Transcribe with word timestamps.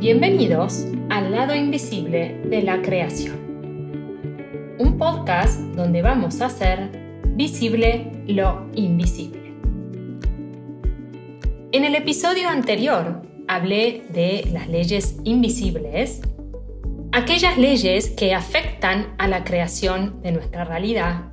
Bienvenidos 0.00 0.86
al 1.10 1.30
lado 1.30 1.54
invisible 1.54 2.40
de 2.46 2.62
la 2.62 2.80
creación. 2.80 3.36
Un 4.78 4.96
podcast 4.96 5.60
donde 5.76 6.00
vamos 6.00 6.40
a 6.40 6.46
hacer 6.46 7.22
visible 7.36 8.10
lo 8.26 8.66
invisible. 8.74 9.52
En 11.72 11.84
el 11.84 11.94
episodio 11.96 12.48
anterior 12.48 13.20
hablé 13.46 14.04
de 14.08 14.48
las 14.50 14.70
leyes 14.70 15.18
invisibles, 15.24 16.22
aquellas 17.12 17.58
leyes 17.58 18.08
que 18.08 18.32
afectan 18.32 19.14
a 19.18 19.28
la 19.28 19.44
creación 19.44 20.22
de 20.22 20.32
nuestra 20.32 20.64
realidad 20.64 21.30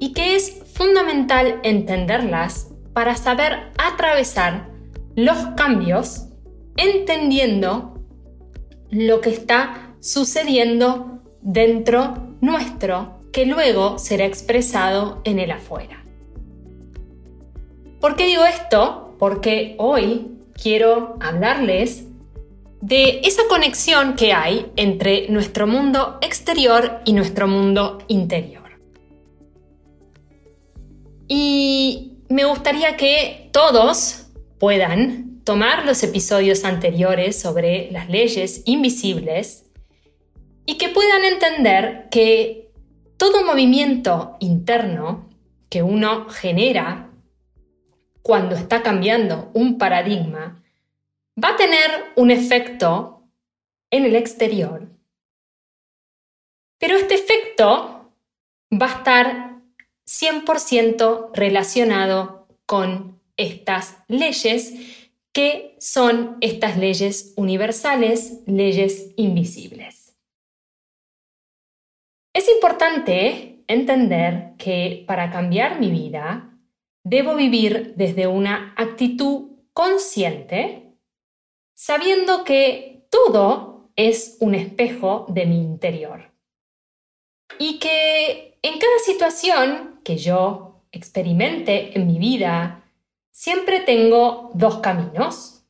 y 0.00 0.14
que 0.14 0.34
es 0.34 0.62
fundamental 0.72 1.60
entenderlas 1.62 2.72
para 2.94 3.16
saber 3.16 3.70
atravesar 3.76 4.70
los 5.14 5.36
cambios 5.58 6.31
entendiendo 6.76 7.94
lo 8.90 9.20
que 9.20 9.30
está 9.30 9.94
sucediendo 10.00 11.22
dentro 11.40 12.36
nuestro 12.40 13.22
que 13.32 13.46
luego 13.46 13.98
será 13.98 14.26
expresado 14.26 15.22
en 15.24 15.38
el 15.38 15.50
afuera. 15.50 16.04
¿Por 18.00 18.16
qué 18.16 18.26
digo 18.26 18.44
esto? 18.44 19.14
Porque 19.18 19.74
hoy 19.78 20.32
quiero 20.60 21.16
hablarles 21.20 22.04
de 22.80 23.20
esa 23.22 23.42
conexión 23.48 24.14
que 24.16 24.32
hay 24.32 24.70
entre 24.76 25.28
nuestro 25.28 25.66
mundo 25.66 26.18
exterior 26.20 27.00
y 27.04 27.12
nuestro 27.12 27.46
mundo 27.46 27.98
interior. 28.08 28.62
Y 31.28 32.18
me 32.28 32.44
gustaría 32.44 32.96
que 32.96 33.48
todos 33.52 34.26
puedan 34.58 35.31
tomar 35.44 35.84
los 35.84 36.02
episodios 36.02 36.64
anteriores 36.64 37.40
sobre 37.40 37.90
las 37.90 38.08
leyes 38.08 38.62
invisibles 38.64 39.64
y 40.66 40.78
que 40.78 40.88
puedan 40.88 41.24
entender 41.24 42.08
que 42.10 42.70
todo 43.16 43.44
movimiento 43.44 44.36
interno 44.40 45.28
que 45.68 45.82
uno 45.82 46.28
genera 46.28 47.10
cuando 48.22 48.54
está 48.54 48.82
cambiando 48.82 49.50
un 49.54 49.78
paradigma 49.78 50.62
va 51.42 51.50
a 51.50 51.56
tener 51.56 52.12
un 52.16 52.30
efecto 52.30 53.28
en 53.90 54.04
el 54.04 54.16
exterior. 54.16 54.88
Pero 56.78 56.96
este 56.96 57.14
efecto 57.14 58.12
va 58.72 58.86
a 58.86 58.96
estar 58.98 59.52
100% 60.06 61.30
relacionado 61.32 62.48
con 62.66 63.20
estas 63.36 63.96
leyes 64.08 65.01
que 65.32 65.76
son 65.80 66.36
estas 66.40 66.76
leyes 66.76 67.32
universales, 67.36 68.42
leyes 68.46 69.12
invisibles. 69.16 70.16
Es 72.34 72.48
importante 72.48 73.64
entender 73.66 74.54
que 74.58 75.04
para 75.06 75.30
cambiar 75.30 75.80
mi 75.80 75.90
vida 75.90 76.58
debo 77.04 77.34
vivir 77.34 77.94
desde 77.96 78.26
una 78.26 78.74
actitud 78.76 79.52
consciente, 79.72 80.94
sabiendo 81.74 82.44
que 82.44 83.06
todo 83.10 83.90
es 83.96 84.36
un 84.40 84.54
espejo 84.54 85.26
de 85.28 85.46
mi 85.46 85.62
interior. 85.62 86.32
Y 87.58 87.78
que 87.78 88.58
en 88.62 88.78
cada 88.78 88.98
situación 89.04 90.00
que 90.04 90.16
yo 90.16 90.84
experimente 90.90 91.96
en 91.98 92.06
mi 92.06 92.18
vida, 92.18 92.81
siempre 93.32 93.80
tengo 93.80 94.50
dos 94.54 94.78
caminos. 94.78 95.64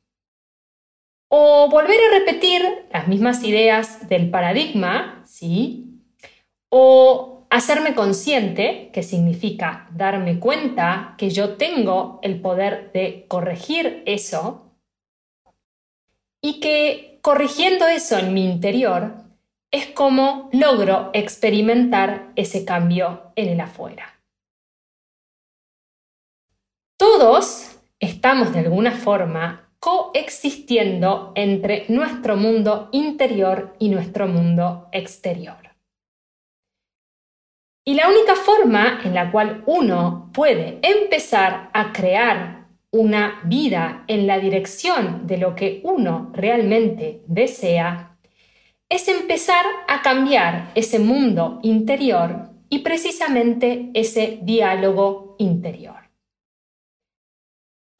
O 1.29 1.67
volver 1.69 1.97
a 1.99 2.19
repetir 2.19 2.61
las 2.91 3.07
mismas 3.07 3.43
ideas 3.43 4.07
del 4.07 4.29
paradigma, 4.29 5.23
¿sí? 5.25 5.99
O 6.69 7.47
hacerme 7.49 7.95
consciente, 7.95 8.91
que 8.93 9.01
significa 9.01 9.87
darme 9.91 10.39
cuenta 10.39 11.15
que 11.17 11.31
yo 11.31 11.55
tengo 11.55 12.19
el 12.21 12.39
poder 12.39 12.91
de 12.93 13.25
corregir 13.27 14.03
eso 14.05 14.71
y 16.41 16.59
que 16.59 17.19
corrigiendo 17.21 17.87
eso 17.87 18.17
en 18.19 18.33
mi 18.33 18.45
interior 18.45 19.13
es 19.71 19.87
como 19.87 20.49
logro 20.51 21.09
experimentar 21.13 22.31
ese 22.35 22.63
cambio 22.65 23.31
en 23.35 23.49
el 23.49 23.61
afuera. 23.61 24.12
Todos 27.05 27.81
estamos 27.99 28.53
de 28.53 28.59
alguna 28.59 28.91
forma 28.91 29.73
coexistiendo 29.81 31.33
entre 31.35 31.83
nuestro 31.89 32.37
mundo 32.37 32.87
interior 32.93 33.75
y 33.77 33.89
nuestro 33.89 34.25
mundo 34.25 34.87
exterior. 34.93 35.75
Y 37.83 37.95
la 37.95 38.07
única 38.07 38.35
forma 38.35 39.01
en 39.03 39.13
la 39.13 39.33
cual 39.33 39.63
uno 39.65 40.29
puede 40.33 40.79
empezar 40.81 41.71
a 41.73 41.91
crear 41.91 42.67
una 42.89 43.41
vida 43.43 44.05
en 44.07 44.25
la 44.25 44.39
dirección 44.39 45.27
de 45.27 45.39
lo 45.39 45.57
que 45.57 45.81
uno 45.83 46.31
realmente 46.33 47.21
desea 47.27 48.15
es 48.87 49.09
empezar 49.09 49.65
a 49.89 50.01
cambiar 50.01 50.71
ese 50.73 50.99
mundo 50.99 51.59
interior 51.63 52.47
y 52.69 52.79
precisamente 52.79 53.89
ese 53.93 54.39
diálogo 54.41 55.35
interior. 55.37 56.02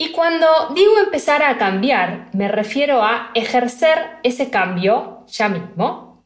Y 0.03 0.11
cuando 0.11 0.47
digo 0.75 0.99
empezar 0.99 1.41
a 1.43 1.57
cambiar, 1.57 2.29
me 2.33 2.49
refiero 2.49 3.01
a 3.01 3.31
ejercer 3.35 4.17
ese 4.23 4.49
cambio 4.49 5.23
ya 5.27 5.47
mismo. 5.47 6.25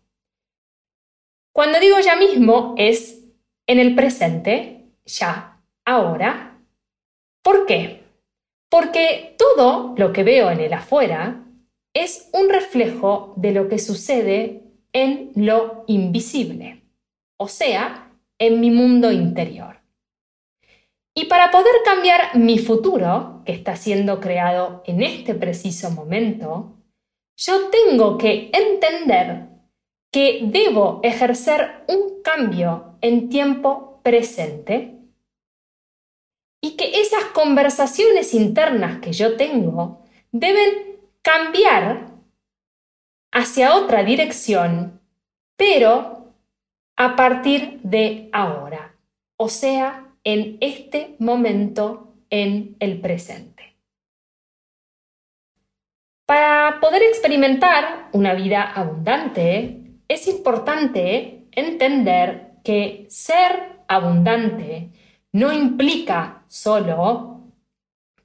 Cuando 1.53 1.79
digo 1.79 1.97
ya 1.99 2.15
mismo 2.15 2.73
es 2.75 3.23
en 3.67 3.77
el 3.77 3.93
presente, 3.93 4.87
ya, 5.05 5.61
ahora. 5.85 6.59
¿Por 7.43 7.67
qué? 7.67 8.01
Porque 8.67 9.35
todo 9.37 9.93
lo 9.95 10.11
que 10.11 10.23
veo 10.23 10.49
en 10.49 10.59
el 10.59 10.73
afuera 10.73 11.45
es 11.93 12.31
un 12.33 12.49
reflejo 12.49 13.35
de 13.37 13.51
lo 13.51 13.69
que 13.69 13.77
sucede 13.77 14.63
en 14.91 15.33
lo 15.35 15.83
invisible, 15.85 16.81
o 17.37 17.47
sea, 17.47 18.11
en 18.39 18.59
mi 18.59 18.71
mundo 18.71 19.11
interior. 19.11 19.76
Y 21.17 21.25
para 21.25 21.49
poder 21.49 21.73
cambiar 21.83 22.35
mi 22.35 22.59
futuro, 22.59 23.41
que 23.43 23.51
está 23.51 23.75
siendo 23.75 24.19
creado 24.19 24.83
en 24.85 25.01
este 25.01 25.33
preciso 25.33 25.89
momento, 25.89 26.75
yo 27.35 27.71
tengo 27.71 28.19
que 28.19 28.51
entender 28.53 29.47
que 30.11 30.41
debo 30.43 30.99
ejercer 31.01 31.83
un 31.87 32.21
cambio 32.21 32.99
en 33.01 33.29
tiempo 33.29 33.99
presente 34.03 34.93
y 36.61 36.77
que 36.77 37.01
esas 37.01 37.23
conversaciones 37.33 38.35
internas 38.35 38.99
que 38.99 39.11
yo 39.11 39.37
tengo 39.37 40.03
deben 40.31 40.99
cambiar 41.23 42.11
hacia 43.31 43.75
otra 43.75 44.03
dirección, 44.03 45.01
pero 45.55 46.35
a 46.95 47.15
partir 47.15 47.79
de 47.81 48.29
ahora, 48.31 48.95
o 49.35 49.49
sea, 49.49 50.06
en 50.27 50.57
este 50.59 51.15
momento, 51.19 52.13
en 52.29 52.75
el 52.81 52.99
presente. 52.99 53.77
Para 56.25 56.81
poder 56.81 57.01
experimentar 57.03 58.09
una 58.11 58.33
vida 58.33 58.61
abundante, 58.61 59.83
es 60.09 60.27
importante 60.27 61.47
entender 61.53 62.55
que 62.61 63.05
ser 63.07 63.79
abundante 63.87 64.89
no 65.31 65.53
implica 65.53 66.43
solo 66.49 67.43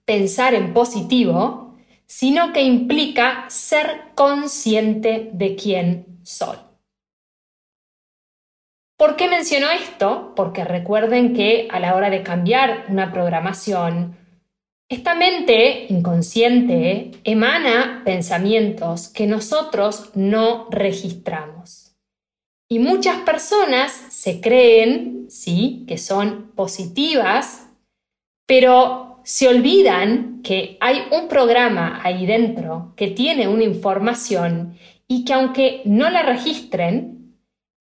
pensar 0.04 0.54
en 0.54 0.74
positivo, 0.74 1.76
sino 2.04 2.52
que 2.52 2.64
implica 2.64 3.44
ser 3.48 4.10
consciente 4.16 5.30
de 5.32 5.54
quién 5.54 6.18
soy. 6.24 6.56
¿Por 9.02 9.16
qué 9.16 9.26
menciono 9.26 9.68
esto? 9.68 10.32
Porque 10.36 10.62
recuerden 10.62 11.34
que 11.34 11.66
a 11.72 11.80
la 11.80 11.96
hora 11.96 12.08
de 12.08 12.22
cambiar 12.22 12.86
una 12.88 13.12
programación, 13.12 14.16
esta 14.88 15.16
mente 15.16 15.86
inconsciente 15.88 17.10
emana 17.24 18.02
pensamientos 18.04 19.08
que 19.08 19.26
nosotros 19.26 20.12
no 20.14 20.68
registramos. 20.70 21.96
Y 22.70 22.78
muchas 22.78 23.22
personas 23.22 23.90
se 23.90 24.40
creen, 24.40 25.26
sí, 25.28 25.84
que 25.88 25.98
son 25.98 26.52
positivas, 26.54 27.66
pero 28.46 29.18
se 29.24 29.48
olvidan 29.48 30.42
que 30.44 30.76
hay 30.78 31.02
un 31.10 31.26
programa 31.26 31.98
ahí 32.04 32.24
dentro 32.24 32.92
que 32.94 33.08
tiene 33.08 33.48
una 33.48 33.64
información 33.64 34.78
y 35.08 35.24
que 35.24 35.32
aunque 35.32 35.82
no 35.86 36.08
la 36.08 36.22
registren, 36.22 37.21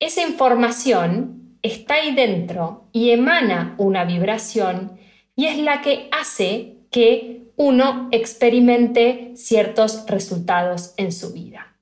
esa 0.02 0.24
información 0.24 1.58
está 1.62 1.94
ahí 1.94 2.14
dentro 2.14 2.90
y 2.92 3.12
emana 3.12 3.76
una 3.78 4.04
vibración 4.04 5.00
y 5.36 5.46
es 5.46 5.60
la 5.60 5.82
que 5.82 6.10
hace 6.12 6.78
que 6.90 7.44
uno 7.56 8.10
experimente 8.12 9.32
ciertos 9.36 10.06
resultados 10.08 10.94
en 10.98 11.12
su 11.12 11.32
vida. 11.32 11.78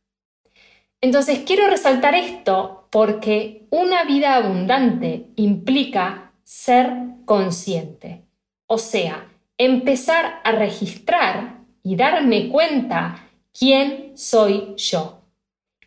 Entonces 1.02 1.40
quiero 1.46 1.68
resaltar 1.68 2.14
esto 2.14 2.90
porque 2.92 3.66
una 3.70 4.04
vida 4.04 4.36
abundante 4.36 5.28
implica 5.38 6.34
ser 6.44 6.92
consciente, 7.24 8.26
o 8.68 8.78
sea, 8.78 9.30
empezar 9.58 10.42
a 10.44 10.52
registrar 10.52 11.62
y 11.84 11.96
darme 11.96 12.50
cuenta 12.50 13.30
quién 13.58 14.12
soy 14.18 14.74
yo 14.76 15.22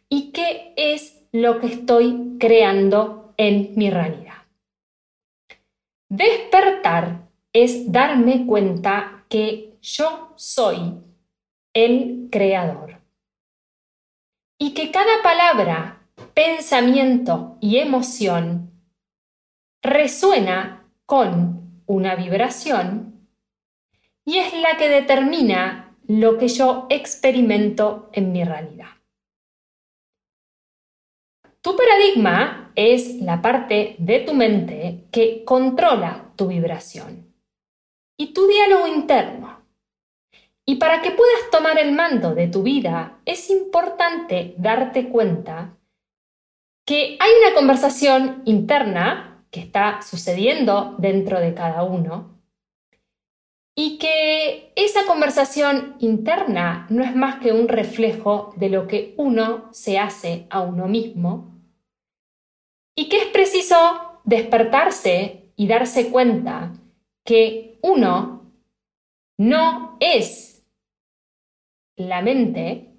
y 0.08 0.30
qué 0.30 0.72
es 0.76 1.21
lo 1.32 1.60
que 1.60 1.66
estoy 1.66 2.36
creando 2.38 3.34
en 3.38 3.72
mi 3.74 3.90
realidad. 3.90 4.42
Despertar 6.08 7.28
es 7.52 7.90
darme 7.90 8.46
cuenta 8.46 9.24
que 9.28 9.78
yo 9.80 10.34
soy 10.36 10.94
el 11.72 12.28
creador 12.30 13.00
y 14.58 14.74
que 14.74 14.90
cada 14.90 15.22
palabra, 15.22 16.06
pensamiento 16.34 17.56
y 17.60 17.78
emoción 17.78 18.70
resuena 19.82 20.86
con 21.06 21.82
una 21.86 22.14
vibración 22.14 23.28
y 24.24 24.38
es 24.38 24.52
la 24.54 24.76
que 24.76 24.88
determina 24.88 25.96
lo 26.06 26.38
que 26.38 26.48
yo 26.48 26.86
experimento 26.90 28.10
en 28.12 28.32
mi 28.32 28.44
realidad. 28.44 29.01
Tu 31.62 31.76
paradigma 31.76 32.72
es 32.74 33.20
la 33.20 33.40
parte 33.40 33.94
de 33.98 34.18
tu 34.18 34.34
mente 34.34 35.04
que 35.12 35.44
controla 35.44 36.32
tu 36.34 36.48
vibración 36.48 37.32
y 38.18 38.32
tu 38.32 38.48
diálogo 38.48 38.88
interno. 38.88 39.62
Y 40.66 40.76
para 40.76 41.02
que 41.02 41.12
puedas 41.12 41.50
tomar 41.52 41.78
el 41.78 41.92
mando 41.92 42.34
de 42.34 42.48
tu 42.48 42.64
vida, 42.64 43.20
es 43.24 43.48
importante 43.48 44.54
darte 44.58 45.08
cuenta 45.08 45.76
que 46.84 47.16
hay 47.20 47.30
una 47.44 47.54
conversación 47.54 48.42
interna 48.44 49.44
que 49.52 49.60
está 49.60 50.02
sucediendo 50.02 50.96
dentro 50.98 51.38
de 51.38 51.54
cada 51.54 51.84
uno 51.84 52.31
y 53.74 53.98
que 53.98 54.72
esa 54.76 55.06
conversación 55.06 55.96
interna 55.98 56.86
no 56.90 57.02
es 57.02 57.14
más 57.16 57.40
que 57.40 57.52
un 57.52 57.68
reflejo 57.68 58.52
de 58.56 58.68
lo 58.68 58.86
que 58.86 59.14
uno 59.16 59.72
se 59.72 59.98
hace 59.98 60.46
a 60.50 60.60
uno 60.60 60.88
mismo 60.88 61.52
y 62.94 63.08
que 63.08 63.18
es 63.18 63.26
preciso 63.26 64.20
despertarse 64.24 65.52
y 65.56 65.66
darse 65.66 66.10
cuenta 66.10 66.72
que 67.24 67.78
uno 67.82 68.52
no 69.38 69.96
es 70.00 70.64
la 71.96 72.20
mente, 72.20 72.94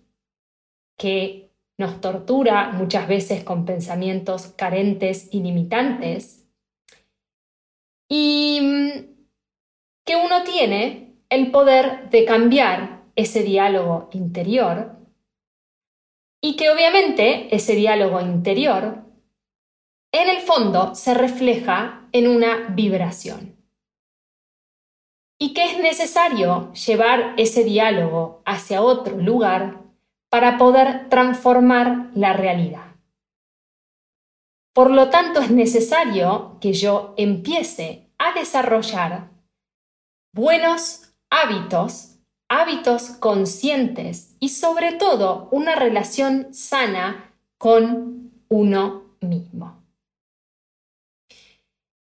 que 0.97 1.51
nos 1.77 2.01
tortura 2.01 2.71
muchas 2.71 3.07
veces 3.07 3.43
con 3.43 3.65
pensamientos 3.65 4.47
carentes 4.47 5.29
y 5.31 5.41
limitantes, 5.41 6.43
y 8.09 8.59
mm, 8.61 9.12
que 10.05 10.15
uno 10.15 10.43
tiene 10.43 11.15
el 11.29 11.51
poder 11.51 12.09
de 12.09 12.25
cambiar 12.25 13.03
ese 13.15 13.43
diálogo 13.43 14.09
interior 14.11 14.97
y 16.41 16.55
que 16.55 16.69
obviamente 16.69 17.53
ese 17.55 17.75
diálogo 17.75 18.19
interior 18.19 19.03
en 20.11 20.29
el 20.29 20.41
fondo 20.41 20.93
se 20.95 21.13
refleja 21.13 22.07
en 22.11 22.27
una 22.27 22.67
vibración 22.69 23.55
y 25.39 25.53
que 25.53 25.65
es 25.65 25.79
necesario 25.79 26.71
llevar 26.73 27.33
ese 27.37 27.63
diálogo 27.63 28.41
hacia 28.45 28.81
otro 28.81 29.17
lugar 29.17 29.81
para 30.29 30.57
poder 30.57 31.09
transformar 31.09 32.11
la 32.15 32.33
realidad. 32.33 32.95
Por 34.73 34.89
lo 34.89 35.09
tanto, 35.09 35.41
es 35.41 35.51
necesario 35.51 36.57
que 36.61 36.73
yo 36.73 37.13
empiece 37.17 38.09
a 38.17 38.31
desarrollar 38.31 39.32
buenos 40.33 41.13
hábitos, 41.29 42.17
hábitos 42.49 43.11
conscientes 43.19 44.35
y 44.39 44.49
sobre 44.49 44.93
todo 44.93 45.47
una 45.51 45.75
relación 45.75 46.53
sana 46.53 47.33
con 47.57 48.31
uno 48.49 49.15
mismo. 49.21 49.81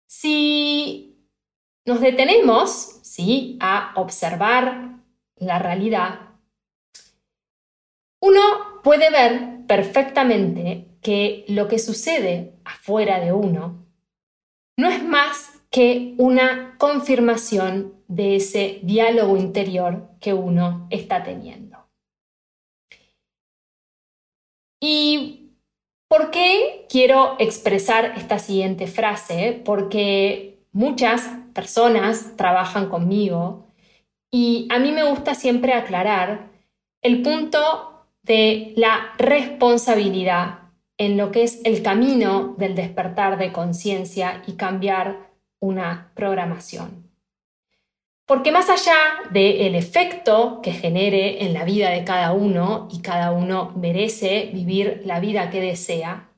Si 0.06 1.16
nos 1.86 2.00
detenemos 2.00 3.00
¿sí? 3.02 3.58
a 3.60 3.92
observar 3.96 5.00
la 5.36 5.58
realidad, 5.58 6.20
uno 8.20 8.40
puede 8.84 9.10
ver 9.10 9.66
perfectamente 9.66 10.86
que 11.00 11.44
lo 11.48 11.68
que 11.68 11.78
sucede 11.78 12.54
afuera 12.64 13.18
de 13.18 13.32
uno 13.32 13.86
no 14.76 14.88
es 14.88 15.02
más 15.02 15.59
que 15.70 16.14
una 16.18 16.76
confirmación 16.78 17.94
de 18.08 18.36
ese 18.36 18.80
diálogo 18.82 19.36
interior 19.36 20.08
que 20.20 20.34
uno 20.34 20.86
está 20.90 21.22
teniendo. 21.22 21.78
¿Y 24.80 25.52
por 26.08 26.30
qué 26.30 26.86
quiero 26.88 27.36
expresar 27.38 28.14
esta 28.16 28.38
siguiente 28.38 28.88
frase? 28.88 29.60
Porque 29.64 30.58
muchas 30.72 31.28
personas 31.54 32.36
trabajan 32.36 32.88
conmigo 32.88 33.66
y 34.32 34.66
a 34.70 34.78
mí 34.78 34.90
me 34.90 35.04
gusta 35.04 35.34
siempre 35.34 35.72
aclarar 35.72 36.50
el 37.02 37.22
punto 37.22 38.06
de 38.22 38.72
la 38.76 39.12
responsabilidad 39.18 40.60
en 40.98 41.16
lo 41.16 41.30
que 41.30 41.44
es 41.44 41.60
el 41.64 41.82
camino 41.82 42.54
del 42.58 42.74
despertar 42.74 43.38
de 43.38 43.52
conciencia 43.52 44.42
y 44.46 44.52
cambiar 44.52 45.29
una 45.60 46.10
programación. 46.14 47.08
Porque 48.26 48.52
más 48.52 48.70
allá 48.70 48.96
del 49.30 49.74
efecto 49.74 50.60
que 50.62 50.72
genere 50.72 51.44
en 51.44 51.52
la 51.52 51.64
vida 51.64 51.90
de 51.90 52.04
cada 52.04 52.32
uno, 52.32 52.88
y 52.90 53.02
cada 53.02 53.32
uno 53.32 53.72
merece 53.76 54.50
vivir 54.52 55.02
la 55.04 55.20
vida 55.20 55.50
que 55.50 55.60
desea, 55.60 56.28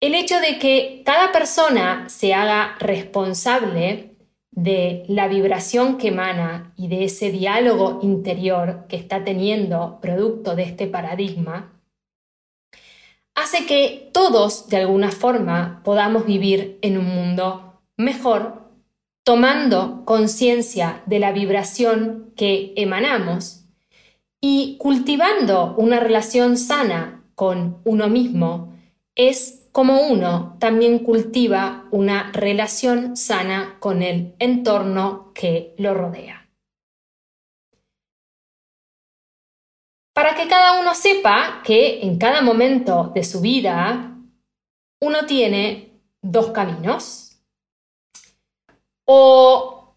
el 0.00 0.14
hecho 0.14 0.40
de 0.40 0.58
que 0.58 1.02
cada 1.04 1.30
persona 1.30 2.08
se 2.08 2.34
haga 2.34 2.76
responsable 2.80 4.16
de 4.50 5.04
la 5.08 5.28
vibración 5.28 5.98
que 5.98 6.08
emana 6.08 6.72
y 6.76 6.88
de 6.88 7.04
ese 7.04 7.30
diálogo 7.30 8.00
interior 8.02 8.86
que 8.88 8.96
está 8.96 9.22
teniendo 9.22 10.00
producto 10.00 10.56
de 10.56 10.64
este 10.64 10.86
paradigma, 10.86 11.80
hace 13.34 13.66
que 13.66 14.10
todos 14.12 14.68
de 14.68 14.78
alguna 14.78 15.12
forma 15.12 15.80
podamos 15.84 16.26
vivir 16.26 16.78
en 16.82 16.98
un 16.98 17.06
mundo 17.06 17.69
mejor, 18.00 18.70
tomando 19.24 20.04
conciencia 20.04 21.02
de 21.06 21.18
la 21.18 21.32
vibración 21.32 22.32
que 22.36 22.72
emanamos 22.76 23.66
y 24.40 24.76
cultivando 24.78 25.74
una 25.76 26.00
relación 26.00 26.56
sana 26.56 27.24
con 27.34 27.80
uno 27.84 28.08
mismo 28.08 28.74
es 29.14 29.68
como 29.72 30.00
uno 30.08 30.56
también 30.58 31.00
cultiva 31.00 31.86
una 31.90 32.32
relación 32.32 33.16
sana 33.16 33.76
con 33.78 34.02
el 34.02 34.34
entorno 34.38 35.32
que 35.34 35.74
lo 35.78 35.94
rodea. 35.94 36.48
Para 40.12 40.34
que 40.34 40.48
cada 40.48 40.80
uno 40.80 40.94
sepa 40.94 41.62
que 41.64 42.02
en 42.02 42.18
cada 42.18 42.42
momento 42.42 43.12
de 43.14 43.24
su 43.24 43.40
vida 43.40 44.18
uno 45.00 45.26
tiene 45.26 46.00
dos 46.20 46.50
caminos. 46.50 47.29
O 49.12 49.96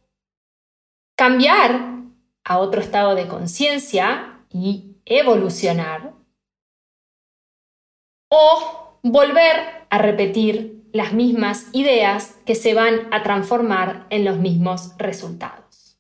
cambiar 1.16 2.02
a 2.44 2.58
otro 2.58 2.82
estado 2.82 3.14
de 3.14 3.28
conciencia 3.28 4.44
y 4.50 4.98
evolucionar. 5.06 6.16
O 8.32 8.98
volver 9.04 9.86
a 9.92 10.00
repetir 10.00 10.90
las 10.94 11.14
mismas 11.14 11.68
ideas 11.74 12.40
que 12.48 12.56
se 12.56 12.74
van 12.74 13.14
a 13.14 13.22
transformar 13.22 14.08
en 14.10 14.26
los 14.26 14.40
mismos 14.40 14.98
resultados. 14.98 16.00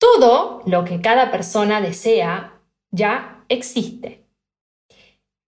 Todo 0.00 0.62
lo 0.64 0.86
que 0.86 1.02
cada 1.02 1.30
persona 1.30 1.82
desea 1.82 2.62
ya 2.90 3.44
existe 3.50 4.21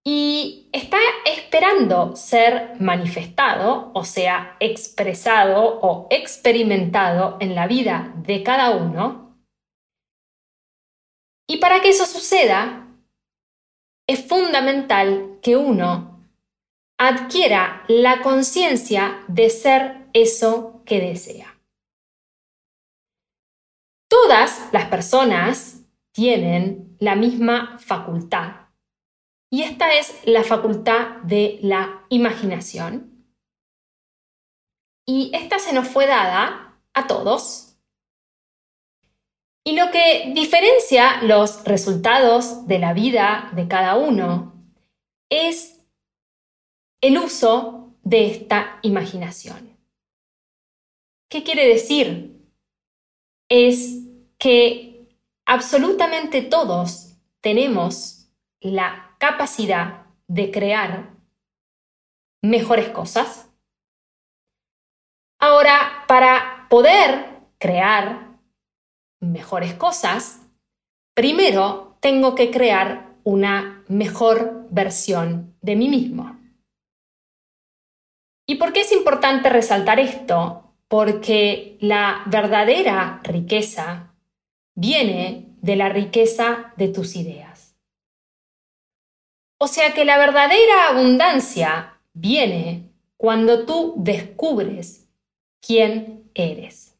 y 0.07 0.69
está 0.71 0.99
esperando 1.25 2.15
ser 2.15 2.79
manifestado, 2.79 3.91
o 3.95 4.03
sea, 4.03 4.55
expresado 4.59 5.79
o 5.81 6.07
experimentado 6.11 7.37
en 7.39 7.55
la 7.55 7.65
vida 7.65 8.13
de 8.17 8.43
cada 8.43 8.69
uno. 8.75 9.35
Y 11.47 11.57
para 11.57 11.81
que 11.81 11.89
eso 11.89 12.05
suceda, 12.05 12.87
es 14.07 14.27
fundamental 14.27 15.39
que 15.41 15.57
uno 15.57 16.23
adquiera 16.99 17.83
la 17.87 18.21
conciencia 18.21 19.23
de 19.27 19.49
ser 19.49 20.07
eso 20.13 20.83
que 20.85 20.99
desea. 20.99 21.59
Todas 24.07 24.69
las 24.71 24.85
personas 24.85 25.83
tienen 26.11 26.95
la 26.99 27.15
misma 27.15 27.79
facultad. 27.79 28.64
Y 29.55 29.63
esta 29.63 29.95
es 29.95 30.13
la 30.25 30.43
facultad 30.43 31.21
de 31.23 31.59
la 31.61 32.05
imaginación. 32.09 33.25
Y 35.07 35.31
esta 35.33 35.59
se 35.59 35.71
nos 35.71 35.87
fue 35.87 36.07
dada 36.07 36.77
a 36.93 37.07
todos. 37.07 37.77
Y 39.63 39.77
lo 39.77 39.91
que 39.91 40.33
diferencia 40.35 41.21
los 41.21 41.63
resultados 41.63 42.67
de 42.67 42.79
la 42.79 42.91
vida 42.91 43.49
de 43.55 43.69
cada 43.69 43.95
uno 43.95 44.61
es 45.29 45.87
el 46.99 47.17
uso 47.17 47.95
de 48.03 48.31
esta 48.31 48.79
imaginación. 48.81 49.79
¿Qué 51.29 51.43
quiere 51.43 51.65
decir? 51.65 52.45
Es 53.47 54.03
que 54.37 55.07
absolutamente 55.45 56.41
todos 56.41 57.15
tenemos 57.39 58.27
la 58.59 59.04
capacidad 59.17 60.05
de 60.27 60.51
crear 60.51 61.11
mejores 62.41 62.89
cosas. 62.89 63.49
Ahora, 65.39 66.05
para 66.07 66.67
poder 66.69 67.25
crear 67.57 68.39
mejores 69.19 69.73
cosas, 69.73 70.41
primero 71.13 71.97
tengo 71.99 72.35
que 72.35 72.51
crear 72.51 73.15
una 73.23 73.83
mejor 73.87 74.67
versión 74.69 75.55
de 75.61 75.75
mí 75.75 75.89
mismo. 75.89 76.37
¿Y 78.47 78.55
por 78.55 78.73
qué 78.73 78.81
es 78.81 78.91
importante 78.91 79.49
resaltar 79.49 79.99
esto? 79.99 80.73
Porque 80.87 81.77
la 81.79 82.23
verdadera 82.27 83.21
riqueza 83.23 84.13
viene 84.75 85.55
de 85.61 85.75
la 85.75 85.89
riqueza 85.89 86.73
de 86.77 86.89
tus 86.89 87.15
ideas. 87.15 87.54
O 89.57 89.67
sea 89.67 89.93
que 89.93 90.05
la 90.05 90.17
verdadera 90.17 90.89
abundancia 90.89 91.97
viene 92.13 92.91
cuando 93.17 93.65
tú 93.65 93.93
descubres 93.97 95.07
quién 95.61 96.29
eres. 96.33 96.97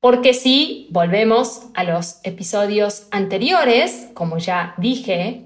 Porque 0.00 0.32
si 0.32 0.86
volvemos 0.90 1.68
a 1.74 1.82
los 1.82 2.20
episodios 2.22 3.08
anteriores, 3.10 4.10
como 4.14 4.38
ya 4.38 4.74
dije, 4.76 5.44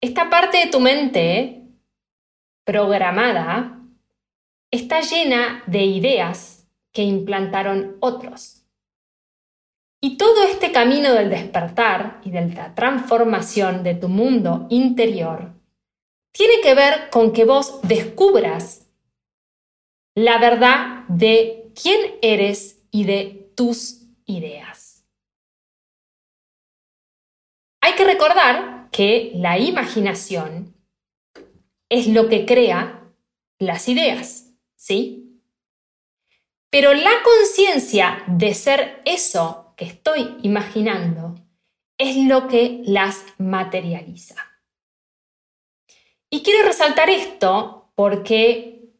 esta 0.00 0.30
parte 0.30 0.58
de 0.58 0.66
tu 0.66 0.78
mente 0.78 1.62
programada 2.64 3.80
está 4.70 5.00
llena 5.00 5.64
de 5.66 5.84
ideas 5.84 6.68
que 6.92 7.02
implantaron 7.02 7.96
otros. 8.00 8.63
Y 10.04 10.18
todo 10.18 10.42
este 10.42 10.70
camino 10.70 11.14
del 11.14 11.30
despertar 11.30 12.20
y 12.24 12.30
de 12.30 12.46
la 12.50 12.74
transformación 12.74 13.82
de 13.82 13.94
tu 13.94 14.10
mundo 14.10 14.66
interior 14.68 15.54
tiene 16.30 16.60
que 16.62 16.74
ver 16.74 17.08
con 17.08 17.32
que 17.32 17.46
vos 17.46 17.80
descubras 17.84 18.86
la 20.14 20.36
verdad 20.36 21.04
de 21.08 21.72
quién 21.74 22.16
eres 22.20 22.84
y 22.90 23.04
de 23.04 23.50
tus 23.56 24.02
ideas. 24.26 25.06
Hay 27.80 27.94
que 27.94 28.04
recordar 28.04 28.90
que 28.92 29.32
la 29.36 29.58
imaginación 29.58 30.74
es 31.88 32.08
lo 32.08 32.28
que 32.28 32.44
crea 32.44 33.10
las 33.58 33.88
ideas, 33.88 34.52
¿sí? 34.76 35.40
Pero 36.68 36.92
la 36.92 37.22
conciencia 37.22 38.22
de 38.26 38.52
ser 38.52 39.00
eso 39.06 39.63
que 39.76 39.84
estoy 39.84 40.36
imaginando 40.42 41.34
es 41.98 42.16
lo 42.16 42.48
que 42.48 42.82
las 42.84 43.24
materializa. 43.38 44.36
Y 46.30 46.42
quiero 46.42 46.66
resaltar 46.66 47.10
esto 47.10 47.92
porque 47.94 48.92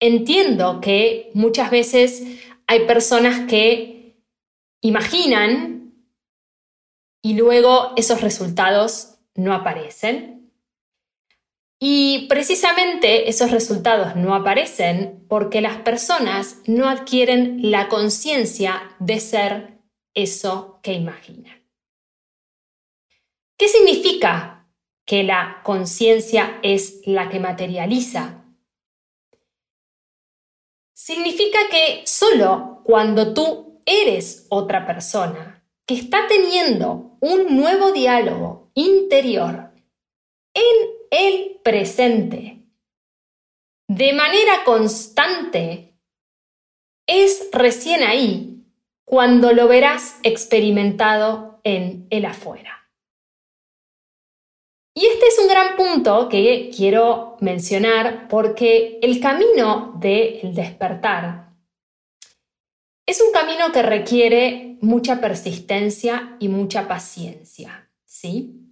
entiendo 0.00 0.80
que 0.80 1.30
muchas 1.34 1.70
veces 1.70 2.40
hay 2.66 2.86
personas 2.86 3.48
que 3.48 4.16
imaginan 4.80 5.92
y 7.22 7.34
luego 7.34 7.92
esos 7.96 8.22
resultados 8.22 9.18
no 9.34 9.52
aparecen. 9.52 10.39
Y 11.82 12.26
precisamente 12.28 13.30
esos 13.30 13.50
resultados 13.50 14.14
no 14.14 14.34
aparecen 14.34 15.24
porque 15.28 15.62
las 15.62 15.78
personas 15.78 16.58
no 16.66 16.86
adquieren 16.90 17.70
la 17.70 17.88
conciencia 17.88 18.94
de 18.98 19.18
ser 19.18 19.78
eso 20.14 20.78
que 20.82 20.92
imaginan. 20.92 21.66
¿Qué 23.56 23.68
significa 23.68 24.68
que 25.06 25.22
la 25.22 25.62
conciencia 25.64 26.60
es 26.62 27.00
la 27.06 27.30
que 27.30 27.40
materializa? 27.40 28.44
Significa 30.92 31.60
que 31.70 32.02
solo 32.04 32.82
cuando 32.84 33.32
tú 33.32 33.80
eres 33.86 34.46
otra 34.50 34.86
persona 34.86 35.64
que 35.86 35.94
está 35.94 36.26
teniendo 36.28 37.16
un 37.20 37.56
nuevo 37.56 37.90
diálogo 37.92 38.70
interior 38.74 39.72
en 40.52 40.90
el 41.10 41.49
presente 41.62 42.60
de 43.90 44.12
manera 44.12 44.62
constante, 44.64 45.96
es 47.08 47.48
recién 47.50 48.04
ahí 48.04 48.64
cuando 49.04 49.52
lo 49.52 49.66
verás 49.66 50.20
experimentado 50.22 51.60
en 51.64 52.06
el 52.10 52.24
afuera. 52.24 52.88
Y 54.94 55.06
este 55.06 55.26
es 55.26 55.38
un 55.40 55.48
gran 55.48 55.76
punto 55.76 56.28
que 56.28 56.70
quiero 56.72 57.36
mencionar 57.40 58.28
porque 58.28 59.00
el 59.02 59.18
camino 59.18 59.94
del 59.98 60.54
despertar 60.54 61.56
es 63.06 63.20
un 63.20 63.32
camino 63.32 63.72
que 63.72 63.82
requiere 63.82 64.78
mucha 64.82 65.20
persistencia 65.20 66.36
y 66.38 66.46
mucha 66.46 66.86
paciencia, 66.86 67.90
¿sí? 68.04 68.69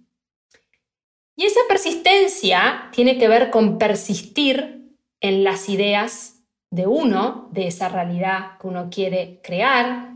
Y 1.39 1.45
esa 1.45 1.61
persistencia 1.69 2.89
tiene 2.91 3.17
que 3.17 3.29
ver 3.29 3.49
con 3.49 3.77
persistir 3.77 4.97
en 5.21 5.45
las 5.45 5.69
ideas 5.69 6.43
de 6.69 6.85
uno, 6.85 7.47
de 7.53 7.67
esa 7.67 7.87
realidad 7.87 8.57
que 8.59 8.67
uno 8.67 8.89
quiere 8.91 9.39
crear, 9.41 10.15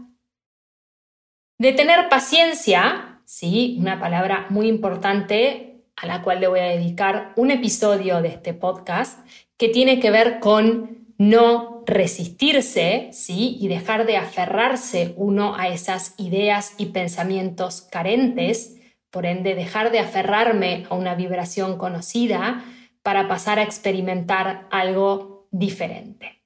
de 1.58 1.72
tener 1.72 2.10
paciencia, 2.10 3.22
sí, 3.24 3.78
una 3.80 4.02
palabra 4.02 4.48
muy 4.50 4.68
importante 4.68 5.86
a 5.96 6.08
la 6.08 6.22
cual 6.24 6.42
le 6.42 6.50
voy 6.50 6.60
a 6.60 6.66
dedicar 6.66 7.32
un 7.38 7.52
episodio 7.52 8.22
de 8.22 8.28
este 8.28 8.54
podcast, 8.54 9.26
que 9.56 9.70
tiene 9.70 10.02
que 10.02 10.12
ver 10.12 10.42
con 10.42 11.08
no 11.18 11.84
resistirse, 11.86 13.12
¿sí? 13.14 13.56
Y 13.62 13.70
dejar 13.70 14.06
de 14.06 14.18
aferrarse 14.18 15.14
uno 15.16 15.56
a 15.56 15.70
esas 15.70 16.16
ideas 16.18 16.74
y 16.78 16.88
pensamientos 16.88 17.82
carentes, 17.82 18.76
por 19.14 19.28
ende 19.28 19.54
dejar 19.54 19.92
de 19.92 20.00
aferrarme 20.00 20.88
a 20.90 20.96
una 20.96 21.14
vibración 21.14 21.78
conocida 21.78 22.66
para 23.04 23.28
pasar 23.28 23.60
a 23.60 23.62
experimentar 23.62 24.68
algo 24.72 25.48
diferente. 25.52 26.42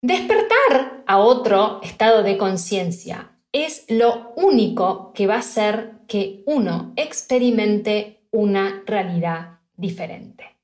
Despertar 0.00 1.02
a 1.08 1.18
otro 1.18 1.80
estado 1.82 2.22
de 2.22 2.38
conciencia 2.38 3.36
es 3.50 3.84
lo 3.88 4.32
único 4.36 5.12
que 5.12 5.26
va 5.26 5.34
a 5.34 5.38
hacer 5.40 5.94
que 6.06 6.44
uno 6.46 6.92
experimente 6.94 8.28
una 8.30 8.84
realidad 8.86 9.58
diferente. 9.74 10.56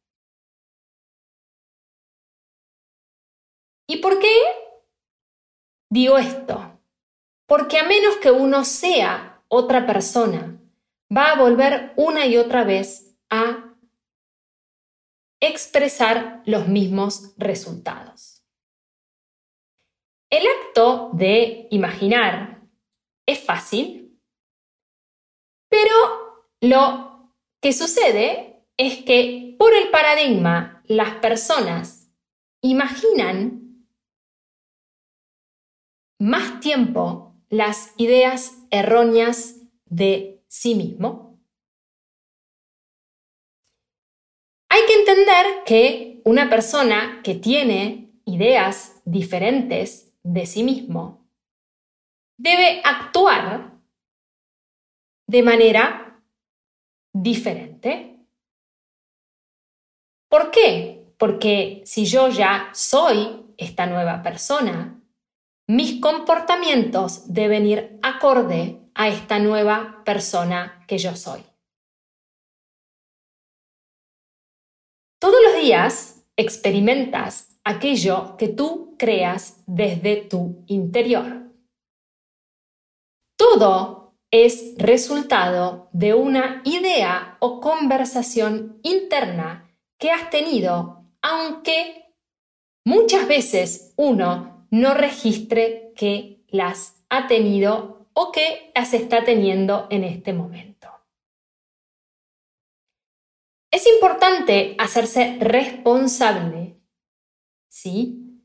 ¿Y 3.89 3.97
por 3.97 4.21
qué 4.21 4.37
digo 5.91 6.17
esto? 6.17 6.79
Porque 7.49 7.81
a 7.81 7.85
menos 7.85 8.19
que 8.19 8.31
uno 8.31 8.65
sea 8.65 9.30
otra 9.51 9.85
persona 9.85 10.59
va 11.15 11.33
a 11.33 11.37
volver 11.37 11.93
una 11.97 12.25
y 12.27 12.37
otra 12.37 12.65
vez 12.65 13.19
a 13.29 13.75
expresar 15.41 16.43
los 16.47 16.69
mismos 16.69 17.35
resultados. 17.37 18.45
El 20.31 20.45
acto 20.47 21.11
de 21.15 21.67
imaginar 21.71 22.63
es 23.27 23.41
fácil, 23.41 24.21
pero 25.69 26.47
lo 26.61 27.35
que 27.61 27.73
sucede 27.73 28.65
es 28.77 29.05
que 29.05 29.57
por 29.59 29.75
el 29.75 29.91
paradigma 29.91 30.83
las 30.87 31.17
personas 31.17 32.09
imaginan 32.63 33.87
más 36.21 36.61
tiempo 36.61 37.30
las 37.51 37.93
ideas 37.97 38.57
erróneas 38.71 39.57
de 39.85 40.43
sí 40.49 40.75
mismo. 40.75 41.39
Hay 44.71 44.87
que 44.87 44.95
entender 44.95 45.47
que 45.67 46.23
una 46.25 46.49
persona 46.49 47.21
que 47.25 47.35
tiene 47.35 48.13
ideas 48.25 49.03
diferentes 49.05 50.15
de 50.23 50.47
sí 50.47 50.63
mismo 50.63 51.29
debe 52.39 52.81
actuar 52.85 53.73
de 55.27 55.43
manera 55.43 56.23
diferente. 57.13 58.25
¿Por 60.29 60.53
qué? 60.53 61.05
Porque 61.19 61.83
si 61.85 62.05
yo 62.07 62.29
ya 62.29 62.71
soy 62.73 63.45
esta 63.59 63.87
nueva 63.87 64.23
persona, 64.23 65.00
mis 65.71 66.01
comportamientos 66.01 67.33
deben 67.33 67.65
ir 67.65 68.01
acorde 68.03 68.91
a 68.93 69.07
esta 69.07 69.39
nueva 69.39 70.03
persona 70.05 70.85
que 70.89 70.99
yo 70.99 71.15
soy. 71.15 71.45
Todos 75.21 75.41
los 75.45 75.63
días 75.63 76.27
experimentas 76.37 77.61
aquello 77.63 78.37
que 78.37 78.49
tú 78.49 78.97
creas 78.99 79.63
desde 79.69 80.17
tu 80.17 80.65
interior. 80.67 81.53
Todo 83.39 84.17
es 84.33 84.75
resultado 84.77 85.89
de 85.93 86.15
una 86.15 86.63
idea 86.65 87.37
o 87.39 87.61
conversación 87.61 88.81
interna 88.83 89.71
que 90.01 90.11
has 90.11 90.31
tenido, 90.31 91.05
aunque 91.23 92.17
muchas 92.85 93.29
veces 93.29 93.95
uno 93.97 94.50
no 94.71 94.95
registre 94.95 95.93
que 95.97 96.45
las 96.49 97.05
ha 97.09 97.27
tenido 97.27 98.09
o 98.15 98.33
que 98.33 98.73
las 98.75 98.95
está 98.95 99.25
teniendo 99.25 99.89
en 99.91 100.05
este 100.05 100.33
momento. 100.33 100.89
Es 103.73 103.87
importante 103.87 104.75
hacerse 104.79 105.39
responsable, 105.41 106.81
¿sí? 107.69 108.43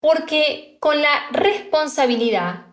Porque 0.00 0.78
con 0.80 1.00
la 1.00 1.28
responsabilidad 1.30 2.66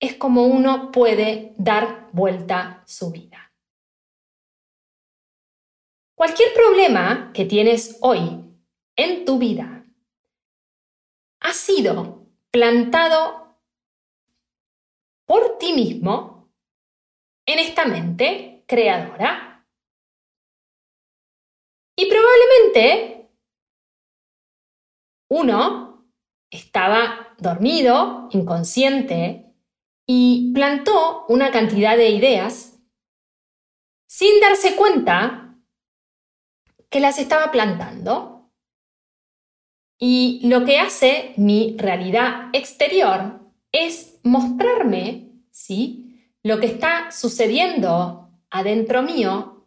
es 0.00 0.14
como 0.16 0.46
uno 0.46 0.90
puede 0.90 1.54
dar 1.56 2.08
vuelta 2.12 2.82
su 2.86 3.10
vida. 3.10 3.52
Cualquier 6.16 6.54
problema 6.54 7.32
que 7.34 7.44
tienes 7.44 7.98
hoy 8.00 8.44
en 8.96 9.24
tu 9.24 9.38
vida 9.38 9.81
ha 11.42 11.52
sido 11.52 12.26
plantado 12.50 13.58
por 15.26 15.58
ti 15.58 15.72
mismo 15.72 16.52
en 17.46 17.58
esta 17.58 17.84
mente 17.84 18.64
creadora. 18.66 19.66
Y 21.96 22.06
probablemente 22.06 23.30
uno 25.30 26.08
estaba 26.50 27.34
dormido, 27.38 28.28
inconsciente, 28.32 29.54
y 30.06 30.52
plantó 30.52 31.26
una 31.28 31.50
cantidad 31.50 31.96
de 31.96 32.10
ideas 32.10 32.78
sin 34.06 34.40
darse 34.40 34.76
cuenta 34.76 35.56
que 36.90 37.00
las 37.00 37.18
estaba 37.18 37.50
plantando 37.50 38.41
y 40.04 40.40
lo 40.48 40.64
que 40.64 40.80
hace 40.80 41.32
mi 41.36 41.76
realidad 41.78 42.48
exterior 42.52 43.38
es 43.70 44.18
mostrarme, 44.24 45.28
¿sí? 45.52 46.26
Lo 46.42 46.58
que 46.58 46.66
está 46.66 47.12
sucediendo 47.12 48.28
adentro 48.50 49.04
mío 49.04 49.64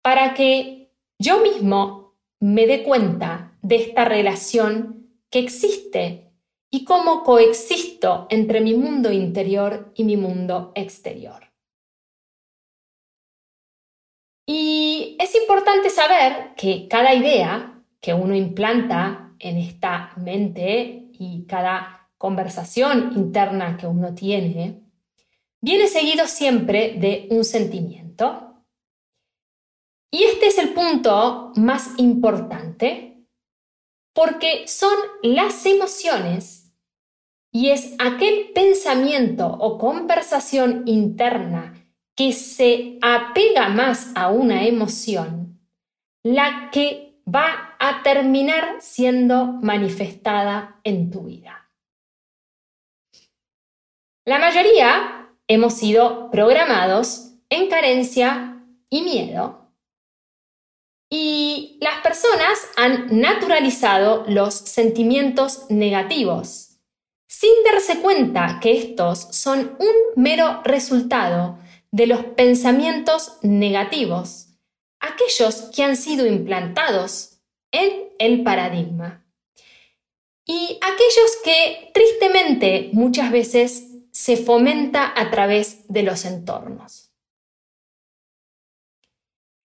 para 0.00 0.34
que 0.34 0.92
yo 1.18 1.40
mismo 1.40 2.14
me 2.38 2.68
dé 2.68 2.84
cuenta 2.84 3.58
de 3.60 3.74
esta 3.74 4.04
relación 4.04 5.08
que 5.30 5.40
existe 5.40 6.30
y 6.70 6.84
cómo 6.84 7.24
coexisto 7.24 8.28
entre 8.30 8.60
mi 8.60 8.74
mundo 8.74 9.10
interior 9.10 9.90
y 9.96 10.04
mi 10.04 10.16
mundo 10.16 10.70
exterior. 10.76 11.50
Y 14.46 15.16
es 15.18 15.34
importante 15.34 15.90
saber 15.90 16.54
que 16.56 16.86
cada 16.86 17.12
idea 17.16 17.82
que 18.00 18.14
uno 18.14 18.36
implanta 18.36 19.31
en 19.42 19.58
esta 19.58 20.12
mente 20.16 21.10
y 21.12 21.44
cada 21.46 22.08
conversación 22.16 23.12
interna 23.16 23.76
que 23.76 23.86
uno 23.86 24.14
tiene, 24.14 24.84
viene 25.60 25.88
seguido 25.88 26.26
siempre 26.26 26.94
de 26.98 27.26
un 27.30 27.44
sentimiento. 27.44 28.64
Y 30.10 30.24
este 30.24 30.46
es 30.46 30.58
el 30.58 30.70
punto 30.70 31.52
más 31.56 31.98
importante 31.98 33.26
porque 34.14 34.68
son 34.68 34.94
las 35.22 35.66
emociones 35.66 36.72
y 37.50 37.70
es 37.70 37.94
aquel 37.98 38.50
pensamiento 38.54 39.46
o 39.46 39.78
conversación 39.78 40.84
interna 40.86 41.74
que 42.14 42.32
se 42.32 42.98
apega 43.00 43.68
más 43.68 44.12
a 44.14 44.30
una 44.30 44.66
emoción 44.66 45.42
la 46.22 46.70
que 46.70 47.20
va 47.26 47.71
a 47.84 48.04
terminar 48.04 48.76
siendo 48.78 49.44
manifestada 49.44 50.78
en 50.84 51.10
tu 51.10 51.24
vida. 51.24 51.68
La 54.24 54.38
mayoría 54.38 55.34
hemos 55.48 55.74
sido 55.74 56.30
programados 56.30 57.32
en 57.50 57.68
carencia 57.68 58.62
y 58.88 59.02
miedo. 59.02 59.72
Y 61.10 61.78
las 61.80 62.00
personas 62.02 62.70
han 62.76 63.20
naturalizado 63.20 64.26
los 64.28 64.54
sentimientos 64.54 65.68
negativos, 65.68 66.78
sin 67.26 67.50
darse 67.64 67.98
cuenta 68.00 68.60
que 68.60 68.78
estos 68.78 69.18
son 69.34 69.76
un 69.80 70.22
mero 70.22 70.62
resultado 70.62 71.58
de 71.90 72.06
los 72.06 72.24
pensamientos 72.26 73.38
negativos 73.42 74.50
aquellos 75.02 75.62
que 75.74 75.82
han 75.82 75.96
sido 75.96 76.26
implantados 76.26 77.31
en 77.72 78.10
el 78.18 78.42
paradigma 78.42 79.26
y 80.44 80.78
aquellos 80.80 81.36
que 81.44 81.90
tristemente 81.94 82.90
muchas 82.92 83.32
veces 83.32 83.88
se 84.12 84.36
fomenta 84.36 85.12
a 85.16 85.30
través 85.30 85.86
de 85.88 86.02
los 86.02 86.24
entornos. 86.24 87.10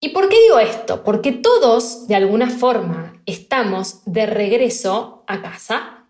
¿Y 0.02 0.10
por 0.10 0.28
qué 0.28 0.38
digo 0.44 0.60
esto? 0.60 1.04
Porque 1.04 1.32
todos, 1.32 2.08
de 2.08 2.16
alguna 2.16 2.50
forma, 2.50 3.22
estamos 3.26 4.02
de 4.06 4.26
regreso 4.26 5.24
a 5.28 5.42
casa. 5.42 6.10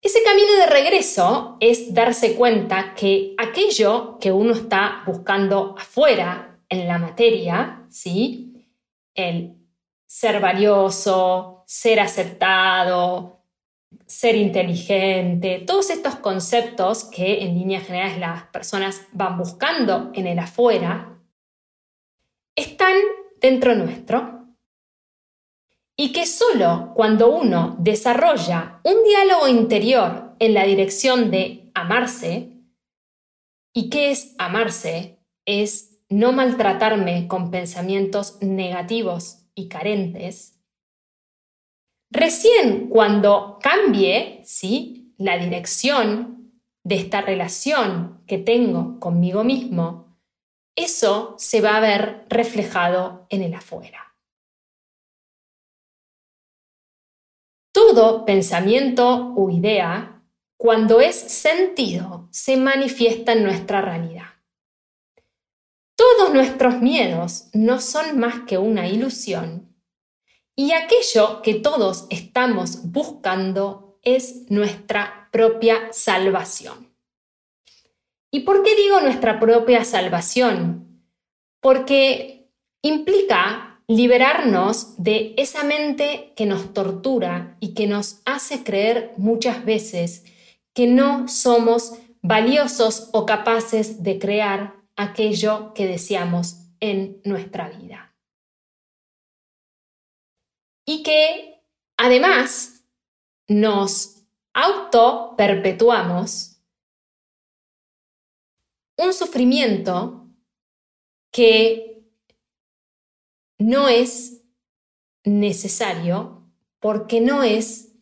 Ese 0.00 0.22
camino 0.22 0.52
de 0.52 0.66
regreso 0.66 1.56
es 1.58 1.92
darse 1.92 2.36
cuenta 2.36 2.94
que 2.94 3.34
aquello 3.38 4.18
que 4.20 4.30
uno 4.30 4.52
está 4.52 5.02
buscando 5.04 5.74
afuera, 5.76 6.52
en 6.72 6.88
la 6.88 6.96
materia, 6.96 7.84
¿sí? 7.90 8.66
El 9.14 9.61
ser 10.12 10.40
valioso, 10.40 11.64
ser 11.66 11.98
aceptado, 11.98 13.40
ser 14.04 14.36
inteligente, 14.36 15.64
todos 15.66 15.88
estos 15.88 16.16
conceptos 16.16 17.04
que 17.04 17.42
en 17.42 17.54
líneas 17.54 17.86
generales 17.86 18.18
las 18.18 18.42
personas 18.48 19.06
van 19.12 19.38
buscando 19.38 20.10
en 20.12 20.26
el 20.26 20.38
afuera, 20.38 21.18
están 22.54 22.94
dentro 23.40 23.74
nuestro. 23.74 24.54
Y 25.96 26.12
que 26.12 26.26
solo 26.26 26.92
cuando 26.94 27.30
uno 27.30 27.76
desarrolla 27.78 28.80
un 28.84 29.02
diálogo 29.04 29.48
interior 29.48 30.36
en 30.38 30.52
la 30.52 30.64
dirección 30.64 31.30
de 31.30 31.70
amarse, 31.74 32.50
¿y 33.72 33.88
qué 33.88 34.10
es 34.10 34.34
amarse? 34.36 35.24
Es 35.46 36.02
no 36.10 36.32
maltratarme 36.32 37.28
con 37.28 37.50
pensamientos 37.50 38.36
negativos 38.42 39.41
y 39.54 39.68
carentes, 39.68 40.60
recién 42.10 42.88
cuando 42.88 43.58
cambie 43.62 44.42
¿sí? 44.44 45.14
la 45.18 45.38
dirección 45.38 46.60
de 46.84 46.96
esta 46.96 47.20
relación 47.20 48.22
que 48.26 48.38
tengo 48.38 48.98
conmigo 48.98 49.44
mismo, 49.44 50.18
eso 50.76 51.34
se 51.38 51.60
va 51.60 51.76
a 51.76 51.80
ver 51.80 52.26
reflejado 52.28 53.26
en 53.28 53.42
el 53.42 53.54
afuera. 53.54 54.16
Todo 57.72 58.24
pensamiento 58.24 59.32
o 59.34 59.50
idea, 59.50 60.22
cuando 60.58 61.00
es 61.00 61.16
sentido, 61.16 62.28
se 62.30 62.56
manifiesta 62.56 63.32
en 63.32 63.44
nuestra 63.44 63.80
realidad. 63.80 64.31
Todos 66.16 66.34
nuestros 66.34 66.80
miedos 66.80 67.46
no 67.54 67.80
son 67.80 68.18
más 68.18 68.40
que 68.46 68.58
una 68.58 68.86
ilusión 68.86 69.74
y 70.54 70.72
aquello 70.72 71.40
que 71.42 71.54
todos 71.54 72.06
estamos 72.10 72.90
buscando 72.92 73.98
es 74.02 74.50
nuestra 74.50 75.28
propia 75.32 75.90
salvación. 75.92 76.94
¿Y 78.30 78.40
por 78.40 78.62
qué 78.62 78.76
digo 78.76 79.00
nuestra 79.00 79.40
propia 79.40 79.84
salvación? 79.84 81.02
Porque 81.60 82.50
implica 82.82 83.82
liberarnos 83.86 85.02
de 85.02 85.34
esa 85.38 85.64
mente 85.64 86.34
que 86.36 86.44
nos 86.44 86.74
tortura 86.74 87.56
y 87.58 87.72
que 87.72 87.86
nos 87.86 88.20
hace 88.26 88.64
creer 88.64 89.14
muchas 89.16 89.64
veces 89.64 90.24
que 90.74 90.86
no 90.86 91.28
somos 91.28 91.94
valiosos 92.20 93.08
o 93.12 93.24
capaces 93.24 94.02
de 94.02 94.18
crear 94.18 94.81
aquello 94.96 95.72
que 95.74 95.86
deseamos 95.86 96.68
en 96.80 97.20
nuestra 97.24 97.68
vida. 97.68 98.16
Y 100.86 101.02
que 101.02 101.62
además 101.96 102.84
nos 103.48 104.24
auto 104.52 105.34
perpetuamos 105.36 106.60
un 108.96 109.12
sufrimiento 109.12 110.28
que 111.32 112.04
no 113.58 113.88
es 113.88 114.42
necesario 115.24 116.50
porque 116.80 117.20
no 117.20 117.42
es 117.42 117.94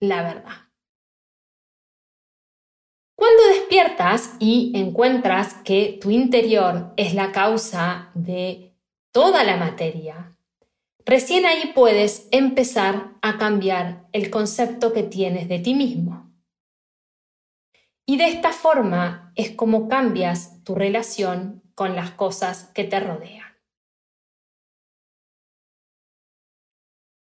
la 0.00 0.22
verdad. 0.22 0.67
Cuando 3.18 3.48
despiertas 3.48 4.36
y 4.38 4.70
encuentras 4.76 5.54
que 5.64 5.98
tu 6.00 6.12
interior 6.12 6.94
es 6.96 7.14
la 7.14 7.32
causa 7.32 8.12
de 8.14 8.76
toda 9.10 9.42
la 9.42 9.56
materia, 9.56 10.36
recién 11.04 11.44
ahí 11.44 11.72
puedes 11.74 12.28
empezar 12.30 13.16
a 13.20 13.36
cambiar 13.36 14.06
el 14.12 14.30
concepto 14.30 14.92
que 14.92 15.02
tienes 15.02 15.48
de 15.48 15.58
ti 15.58 15.74
mismo. 15.74 16.32
Y 18.06 18.18
de 18.18 18.28
esta 18.28 18.52
forma 18.52 19.32
es 19.34 19.50
como 19.50 19.88
cambias 19.88 20.62
tu 20.62 20.76
relación 20.76 21.64
con 21.74 21.96
las 21.96 22.12
cosas 22.12 22.70
que 22.72 22.84
te 22.84 23.00
rodean. 23.00 23.58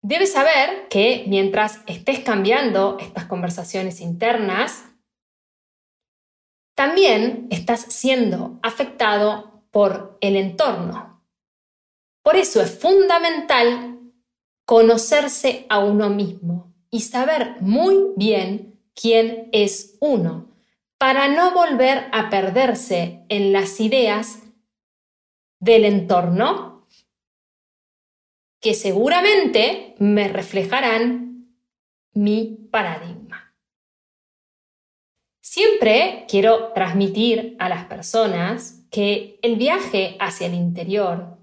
Debes 0.02 0.34
saber 0.34 0.88
que 0.90 1.26
mientras 1.28 1.82
estés 1.86 2.22
cambiando 2.22 2.98
estas 3.00 3.26
conversaciones 3.26 4.02
internas, 4.02 4.90
también 6.76 7.48
estás 7.50 7.82
siendo 7.82 8.60
afectado 8.64 9.64
por 9.72 10.18
el 10.22 10.36
entorno. 10.36 11.24
Por 12.24 12.36
eso 12.36 12.62
es 12.62 12.78
fundamental 12.80 14.00
conocerse 14.66 15.66
a 15.70 15.80
uno 15.80 16.10
mismo 16.10 16.74
y 16.90 17.02
saber 17.02 17.58
muy 17.60 18.14
bien 18.16 18.80
quién 18.94 19.50
es 19.52 19.98
uno, 20.00 20.54
para 20.98 21.28
no 21.28 21.52
volver 21.54 22.08
a 22.14 22.30
perderse 22.30 23.26
en 23.28 23.52
las 23.52 23.80
ideas 23.80 24.40
del 25.60 25.86
entorno 25.86 26.88
que 28.62 28.74
seguramente 28.74 29.96
me 30.00 30.30
reflejarán 30.30 31.58
mi 32.14 32.70
paradigma. 32.72 33.23
Siempre 35.46 36.26
quiero 36.30 36.72
transmitir 36.72 37.58
a 37.60 37.68
las 37.68 37.84
personas 37.88 38.86
que 38.90 39.40
el 39.42 39.58
viaje 39.58 40.16
hacia 40.22 40.48
el 40.48 40.54
interior 40.54 41.38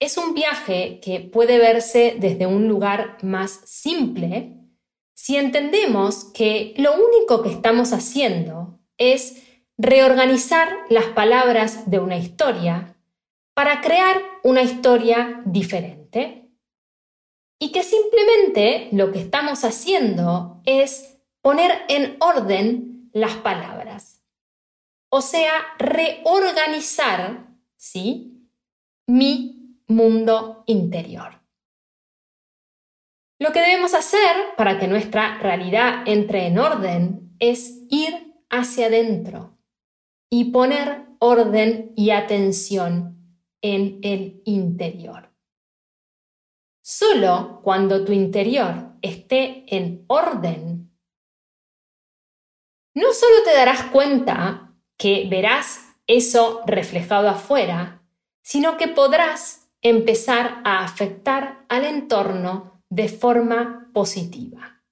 es 0.00 0.16
un 0.16 0.34
viaje 0.34 0.98
que 1.00 1.20
puede 1.20 1.58
verse 1.58 2.16
desde 2.18 2.48
un 2.48 2.66
lugar 2.66 3.18
más 3.22 3.60
simple 3.66 4.56
si 5.14 5.36
entendemos 5.36 6.24
que 6.34 6.74
lo 6.76 6.92
único 6.94 7.40
que 7.42 7.50
estamos 7.50 7.92
haciendo 7.92 8.80
es 8.98 9.40
reorganizar 9.78 10.68
las 10.88 11.04
palabras 11.04 11.88
de 11.88 12.00
una 12.00 12.16
historia 12.16 12.96
para 13.54 13.80
crear 13.80 14.20
una 14.42 14.62
historia 14.62 15.40
diferente. 15.44 16.50
Y 17.60 17.70
que 17.70 17.84
simplemente 17.84 18.88
lo 18.90 19.12
que 19.12 19.20
estamos 19.20 19.64
haciendo 19.64 20.62
es 20.64 21.18
poner 21.42 21.82
en 21.88 22.16
orden 22.18 22.89
las 23.12 23.36
palabras. 23.36 24.22
O 25.10 25.20
sea, 25.20 25.52
reorganizar, 25.78 27.48
¿sí? 27.76 28.48
Mi 29.06 29.78
mundo 29.88 30.62
interior. 30.66 31.40
Lo 33.40 33.52
que 33.52 33.60
debemos 33.60 33.94
hacer 33.94 34.54
para 34.56 34.78
que 34.78 34.86
nuestra 34.86 35.38
realidad 35.38 36.02
entre 36.06 36.46
en 36.46 36.58
orden 36.58 37.34
es 37.38 37.86
ir 37.88 38.34
hacia 38.50 38.86
adentro 38.86 39.58
y 40.28 40.52
poner 40.52 41.06
orden 41.18 41.92
y 41.96 42.10
atención 42.10 43.38
en 43.62 43.98
el 44.02 44.42
interior. 44.44 45.30
Solo 46.82 47.60
cuando 47.62 48.04
tu 48.04 48.12
interior 48.12 48.94
esté 49.02 49.64
en 49.74 50.04
orden 50.08 50.79
no 52.94 53.12
solo 53.12 53.42
te 53.44 53.52
darás 53.52 53.84
cuenta 53.84 54.74
que 54.96 55.26
verás 55.30 55.80
eso 56.06 56.62
reflejado 56.66 57.28
afuera, 57.28 58.02
sino 58.42 58.76
que 58.76 58.88
podrás 58.88 59.68
empezar 59.82 60.60
a 60.64 60.84
afectar 60.84 61.64
al 61.68 61.84
entorno 61.84 62.82
de 62.90 63.08
forma 63.08 63.90
positiva. 63.92 64.82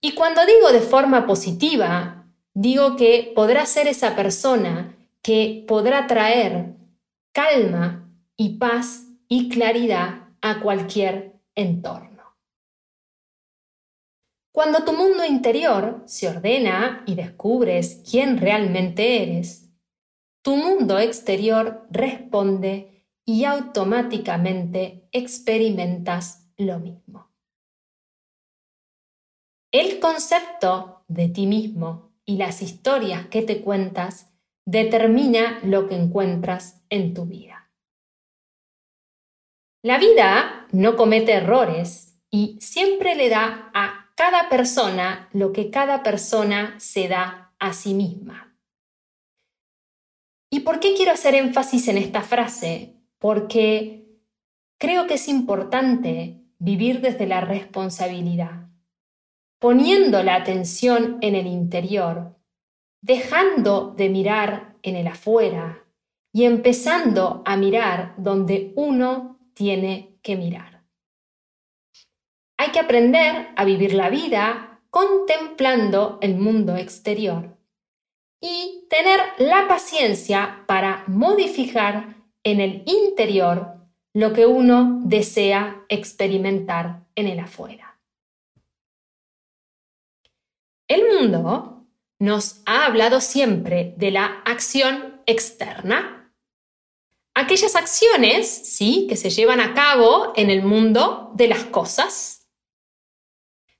Y 0.00 0.12
cuando 0.14 0.46
digo 0.46 0.72
de 0.72 0.80
forma 0.80 1.26
positiva, 1.26 2.26
digo 2.54 2.96
que 2.96 3.32
podrás 3.34 3.68
ser 3.68 3.88
esa 3.88 4.14
persona 4.14 4.96
que 5.22 5.64
podrá 5.66 6.06
traer 6.06 6.76
calma 7.32 8.08
y 8.36 8.58
paz 8.58 9.06
y 9.28 9.48
claridad 9.48 10.28
a 10.40 10.60
cualquier 10.60 11.34
entorno. 11.54 12.17
Cuando 14.58 14.82
tu 14.82 14.92
mundo 14.92 15.24
interior 15.24 16.02
se 16.06 16.28
ordena 16.28 17.04
y 17.06 17.14
descubres 17.14 18.02
quién 18.10 18.38
realmente 18.38 19.22
eres, 19.22 19.70
tu 20.42 20.56
mundo 20.56 20.98
exterior 20.98 21.86
responde 21.92 23.06
y 23.24 23.44
automáticamente 23.44 25.08
experimentas 25.12 26.50
lo 26.56 26.80
mismo. 26.80 27.30
El 29.70 30.00
concepto 30.00 31.04
de 31.06 31.28
ti 31.28 31.46
mismo 31.46 32.10
y 32.24 32.36
las 32.36 32.60
historias 32.60 33.28
que 33.28 33.42
te 33.42 33.62
cuentas 33.62 34.34
determina 34.66 35.60
lo 35.62 35.86
que 35.86 35.94
encuentras 35.94 36.84
en 36.90 37.14
tu 37.14 37.26
vida. 37.26 37.70
La 39.84 39.98
vida 39.98 40.66
no 40.72 40.96
comete 40.96 41.34
errores 41.34 42.18
y 42.28 42.58
siempre 42.60 43.14
le 43.14 43.28
da 43.28 43.70
a 43.72 44.07
cada 44.18 44.48
persona 44.48 45.28
lo 45.32 45.52
que 45.52 45.70
cada 45.70 46.02
persona 46.02 46.74
se 46.80 47.06
da 47.06 47.54
a 47.60 47.72
sí 47.72 47.94
misma. 47.94 48.58
¿Y 50.50 50.60
por 50.60 50.80
qué 50.80 50.94
quiero 50.94 51.12
hacer 51.12 51.36
énfasis 51.36 51.86
en 51.86 51.98
esta 51.98 52.22
frase? 52.22 52.96
Porque 53.20 54.08
creo 54.76 55.06
que 55.06 55.14
es 55.14 55.28
importante 55.28 56.42
vivir 56.58 57.00
desde 57.00 57.28
la 57.28 57.42
responsabilidad, 57.42 58.68
poniendo 59.60 60.24
la 60.24 60.34
atención 60.34 61.18
en 61.20 61.36
el 61.36 61.46
interior, 61.46 62.36
dejando 63.00 63.94
de 63.96 64.08
mirar 64.08 64.74
en 64.82 64.96
el 64.96 65.06
afuera 65.06 65.84
y 66.32 66.42
empezando 66.42 67.44
a 67.46 67.56
mirar 67.56 68.14
donde 68.18 68.72
uno 68.74 69.38
tiene 69.54 70.18
que 70.22 70.34
mirar. 70.34 70.77
Hay 72.58 72.70
que 72.72 72.80
aprender 72.80 73.48
a 73.56 73.64
vivir 73.64 73.94
la 73.94 74.10
vida 74.10 74.80
contemplando 74.90 76.18
el 76.20 76.36
mundo 76.36 76.76
exterior 76.76 77.56
y 78.40 78.84
tener 78.90 79.20
la 79.38 79.68
paciencia 79.68 80.64
para 80.66 81.04
modificar 81.06 82.16
en 82.42 82.60
el 82.60 82.82
interior 82.86 83.76
lo 84.12 84.32
que 84.32 84.46
uno 84.46 85.00
desea 85.04 85.84
experimentar 85.88 87.04
en 87.14 87.28
el 87.28 87.38
afuera. 87.38 88.00
El 90.88 91.06
mundo 91.06 91.86
nos 92.18 92.62
ha 92.66 92.86
hablado 92.86 93.20
siempre 93.20 93.94
de 93.96 94.10
la 94.10 94.42
acción 94.44 95.20
externa. 95.26 96.32
Aquellas 97.34 97.76
acciones, 97.76 98.48
sí, 98.48 99.06
que 99.08 99.16
se 99.16 99.30
llevan 99.30 99.60
a 99.60 99.74
cabo 99.74 100.32
en 100.34 100.50
el 100.50 100.62
mundo 100.62 101.30
de 101.34 101.46
las 101.46 101.64
cosas, 101.64 102.37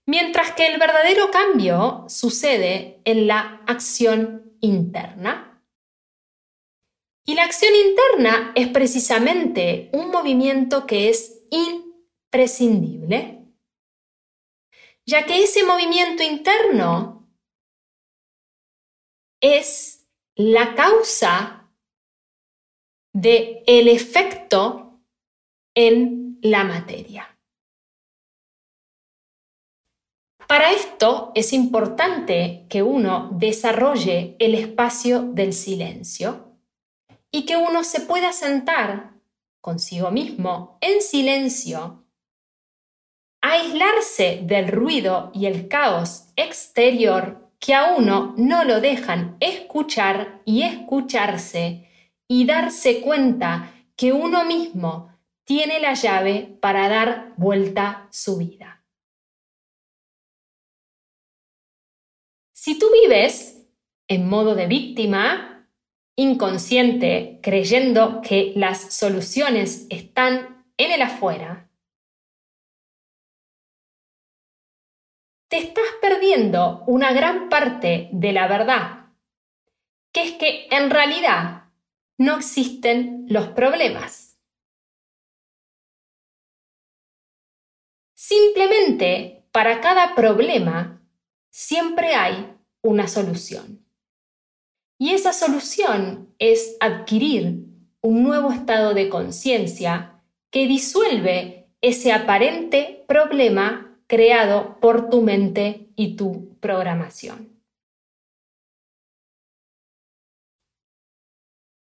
mientras 0.08 0.52
que 0.52 0.66
el 0.66 0.78
verdadero 0.78 1.30
cambio 1.30 2.06
sucede 2.08 3.02
en 3.04 3.26
la 3.26 3.62
acción 3.66 4.56
interna. 4.62 5.62
Y 7.26 7.34
la 7.34 7.44
acción 7.44 7.72
interna 7.74 8.52
es 8.54 8.68
precisamente 8.68 9.90
un 9.92 10.10
movimiento 10.10 10.86
que 10.86 11.10
es 11.10 11.44
imprescindible, 11.50 13.52
ya 15.04 15.26
que 15.26 15.44
ese 15.44 15.62
movimiento 15.64 16.22
interno 16.22 17.30
es 19.42 20.08
la 20.36 20.74
causa 20.74 21.70
del 23.12 23.62
el 23.66 23.88
efecto 23.88 25.02
en 25.74 26.38
la 26.40 26.64
materia. 26.64 27.37
Para 30.48 30.72
esto 30.72 31.30
es 31.34 31.52
importante 31.52 32.64
que 32.70 32.82
uno 32.82 33.28
desarrolle 33.32 34.34
el 34.38 34.54
espacio 34.54 35.20
del 35.20 35.52
silencio 35.52 36.56
y 37.30 37.44
que 37.44 37.58
uno 37.58 37.84
se 37.84 38.00
pueda 38.00 38.32
sentar 38.32 39.10
consigo 39.60 40.10
mismo 40.10 40.78
en 40.80 41.02
silencio, 41.02 42.06
aislarse 43.42 44.40
del 44.42 44.68
ruido 44.68 45.30
y 45.34 45.44
el 45.44 45.68
caos 45.68 46.28
exterior 46.34 47.50
que 47.60 47.74
a 47.74 47.94
uno 47.94 48.32
no 48.38 48.64
lo 48.64 48.80
dejan 48.80 49.36
escuchar 49.40 50.40
y 50.46 50.62
escucharse 50.62 51.90
y 52.26 52.46
darse 52.46 53.02
cuenta 53.02 53.74
que 53.96 54.14
uno 54.14 54.46
mismo 54.46 55.12
tiene 55.44 55.78
la 55.78 55.92
llave 55.92 56.56
para 56.62 56.88
dar 56.88 57.34
vuelta 57.36 58.08
su 58.10 58.38
vida. 58.38 58.77
Si 62.68 62.78
tú 62.78 62.92
vives 62.92 63.66
en 64.08 64.28
modo 64.28 64.54
de 64.54 64.66
víctima, 64.66 65.66
inconsciente, 66.16 67.40
creyendo 67.42 68.20
que 68.20 68.52
las 68.56 68.92
soluciones 68.92 69.86
están 69.88 70.66
en 70.76 70.92
el 70.92 71.00
afuera, 71.00 71.70
te 75.48 75.56
estás 75.56 75.86
perdiendo 76.02 76.84
una 76.86 77.14
gran 77.14 77.48
parte 77.48 78.10
de 78.12 78.32
la 78.34 78.46
verdad, 78.46 79.14
que 80.12 80.24
es 80.24 80.32
que 80.32 80.68
en 80.70 80.90
realidad 80.90 81.70
no 82.18 82.36
existen 82.36 83.24
los 83.30 83.48
problemas. 83.48 84.38
Simplemente 88.12 89.48
para 89.52 89.80
cada 89.80 90.14
problema 90.14 91.02
siempre 91.48 92.14
hay 92.14 92.57
una 92.82 93.08
solución. 93.08 93.84
Y 94.98 95.12
esa 95.12 95.32
solución 95.32 96.34
es 96.38 96.76
adquirir 96.80 97.66
un 98.00 98.22
nuevo 98.22 98.52
estado 98.52 98.94
de 98.94 99.08
conciencia 99.08 100.22
que 100.50 100.66
disuelve 100.66 101.70
ese 101.80 102.12
aparente 102.12 103.04
problema 103.06 104.00
creado 104.06 104.80
por 104.80 105.10
tu 105.10 105.22
mente 105.22 105.90
y 105.94 106.16
tu 106.16 106.58
programación. 106.60 107.58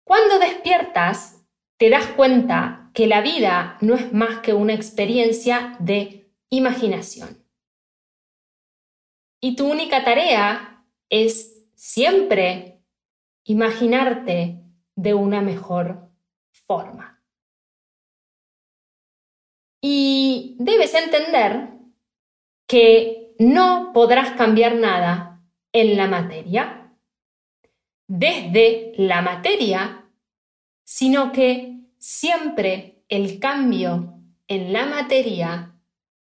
Cuando 0.04 0.38
despiertas, 0.38 1.46
te 1.78 1.88
das 1.88 2.06
cuenta 2.08 2.90
que 2.94 3.06
la 3.06 3.20
vida 3.20 3.78
no 3.80 3.94
es 3.94 4.12
más 4.12 4.40
que 4.40 4.52
una 4.52 4.74
experiencia 4.74 5.76
de 5.78 6.30
imaginación. 6.50 7.44
Y 9.40 9.56
tu 9.56 9.70
única 9.70 10.04
tarea 10.04 10.79
es 11.10 11.66
siempre 11.74 12.80
imaginarte 13.44 14.62
de 14.94 15.14
una 15.14 15.42
mejor 15.42 16.08
forma. 16.52 17.22
Y 19.82 20.56
debes 20.58 20.94
entender 20.94 21.70
que 22.66 23.34
no 23.38 23.90
podrás 23.92 24.32
cambiar 24.36 24.76
nada 24.76 25.42
en 25.72 25.96
la 25.96 26.06
materia, 26.06 26.94
desde 28.06 28.92
la 28.96 29.22
materia, 29.22 30.04
sino 30.84 31.32
que 31.32 31.80
siempre 31.98 33.02
el 33.08 33.38
cambio 33.38 34.20
en 34.46 34.72
la 34.72 34.86
materia 34.86 35.74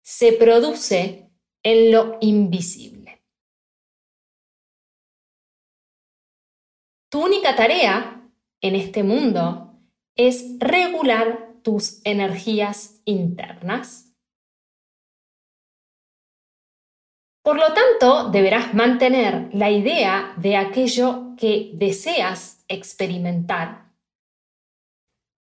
se 0.02 0.32
produce 0.32 1.30
en 1.62 1.92
lo 1.92 2.18
invisible. 2.20 2.99
Tu 7.10 7.22
única 7.22 7.56
tarea 7.56 8.22
en 8.60 8.74
este 8.74 9.02
mundo 9.02 9.78
es 10.16 10.58
regular 10.58 11.60
tus 11.62 12.00
energías 12.04 13.02
internas 13.04 14.10
Por 17.42 17.56
lo 17.56 17.72
tanto, 17.72 18.30
deberás 18.30 18.74
mantener 18.74 19.48
la 19.52 19.70
idea 19.70 20.34
de 20.36 20.56
aquello 20.56 21.34
que 21.38 21.70
deseas 21.74 22.64
experimentar 22.68 23.90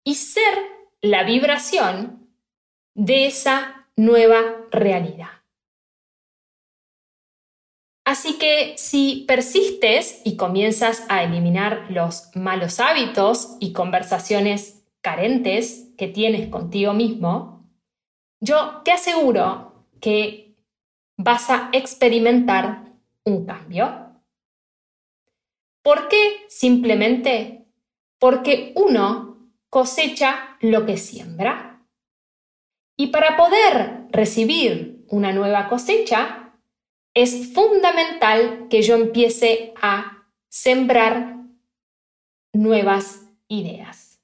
y 0.04 0.16
ser 0.16 0.54
la 1.00 1.22
vibración 1.22 2.28
de 2.94 3.26
esa 3.26 3.88
nueva 3.96 4.66
realidad. 4.70 5.35
Así 8.06 8.38
que 8.38 8.74
si 8.78 9.24
persistes 9.26 10.20
y 10.22 10.36
comienzas 10.36 11.04
a 11.08 11.24
eliminar 11.24 11.86
los 11.90 12.30
malos 12.36 12.78
hábitos 12.78 13.56
y 13.58 13.72
conversaciones 13.72 14.86
carentes 15.00 15.92
que 15.98 16.06
tienes 16.06 16.48
contigo 16.48 16.92
mismo, 16.92 17.68
yo 18.40 18.82
te 18.84 18.92
aseguro 18.92 19.88
que 20.00 20.54
vas 21.16 21.50
a 21.50 21.68
experimentar 21.72 22.92
un 23.24 23.44
cambio. 23.44 24.22
¿Por 25.82 26.06
qué? 26.06 26.44
Simplemente 26.48 27.66
porque 28.20 28.72
uno 28.76 29.50
cosecha 29.68 30.56
lo 30.60 30.86
que 30.86 30.96
siembra. 30.96 31.84
Y 32.96 33.08
para 33.08 33.36
poder 33.36 34.06
recibir 34.12 35.04
una 35.08 35.32
nueva 35.32 35.68
cosecha, 35.68 36.45
es 37.16 37.54
fundamental 37.54 38.68
que 38.68 38.82
yo 38.82 38.94
empiece 38.94 39.72
a 39.80 40.28
sembrar 40.50 41.38
nuevas 42.52 43.26
ideas. 43.48 44.20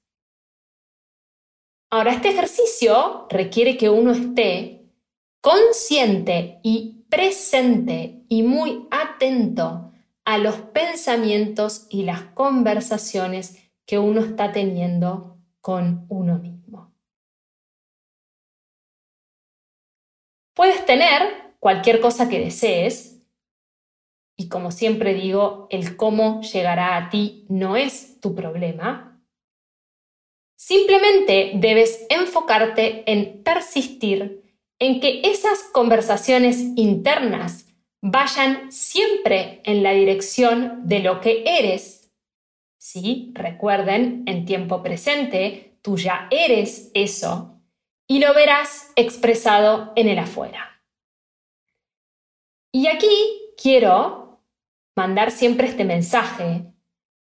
Ahora, 1.89 2.13
este 2.13 2.29
ejercicio 2.29 3.25
requiere 3.31 3.77
que 3.77 3.89
uno 3.89 4.11
esté 4.11 4.91
consciente 5.41 6.59
y 6.61 7.05
presente 7.09 8.25
y 8.29 8.43
muy 8.43 8.87
atento 8.91 9.91
a 10.23 10.37
los 10.37 10.55
pensamientos 10.57 11.87
y 11.89 12.03
las 12.03 12.21
conversaciones 12.35 13.71
que 13.87 13.97
uno 13.97 14.21
está 14.21 14.51
teniendo 14.51 15.39
con 15.61 16.05
uno 16.09 16.37
mismo. 16.37 16.93
Puedes 20.53 20.85
tener 20.85 21.42
cualquier 21.63 22.01
cosa 22.01 22.27
que 22.27 22.41
desees 22.41 23.21
y 24.35 24.49
como 24.49 24.69
siempre 24.69 25.13
digo, 25.13 25.67
el 25.69 25.95
cómo 25.95 26.41
llegará 26.41 26.97
a 26.97 27.09
ti 27.09 27.45
no 27.47 27.77
es 27.77 28.19
tu 28.19 28.35
problema. 28.35 29.23
Simplemente 30.57 31.53
debes 31.55 32.05
enfocarte 32.09 33.09
en 33.09 33.43
persistir 33.43 34.43
en 34.77 34.99
que 34.99 35.21
esas 35.23 35.63
conversaciones 35.71 36.59
internas 36.75 37.67
vayan 38.01 38.69
siempre 38.69 39.61
en 39.63 39.83
la 39.83 39.93
dirección 39.93 40.81
de 40.83 40.99
lo 40.99 41.21
que 41.21 41.45
eres. 41.45 42.11
Sí, 42.77 43.31
recuerden, 43.35 44.23
en 44.25 44.43
tiempo 44.43 44.83
presente, 44.83 45.77
tú 45.81 45.95
ya 45.95 46.27
eres 46.29 46.91
eso 46.93 47.61
y 48.05 48.19
lo 48.19 48.33
verás 48.33 48.91
expresado 48.97 49.93
en 49.95 50.09
el 50.09 50.19
afuera. 50.19 50.72
Y 52.75 52.87
aquí 52.87 53.53
quiero 53.55 54.41
mandar 54.95 55.29
siempre 55.29 55.67
este 55.67 55.85
mensaje 55.85 56.65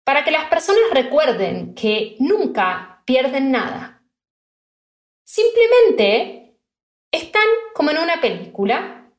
para 0.04 0.23
que 0.23 0.32
las 0.32 0.45
personas 0.45 0.82
recuerden 0.93 1.76
que 1.76 2.15
nunca 2.17 3.04
pierden 3.06 3.52
nada. 3.52 4.04
Simplemente 5.23 6.58
están 7.12 7.45
como 7.76 7.91
en 7.91 8.00
una 8.00 8.19
película 8.19 9.12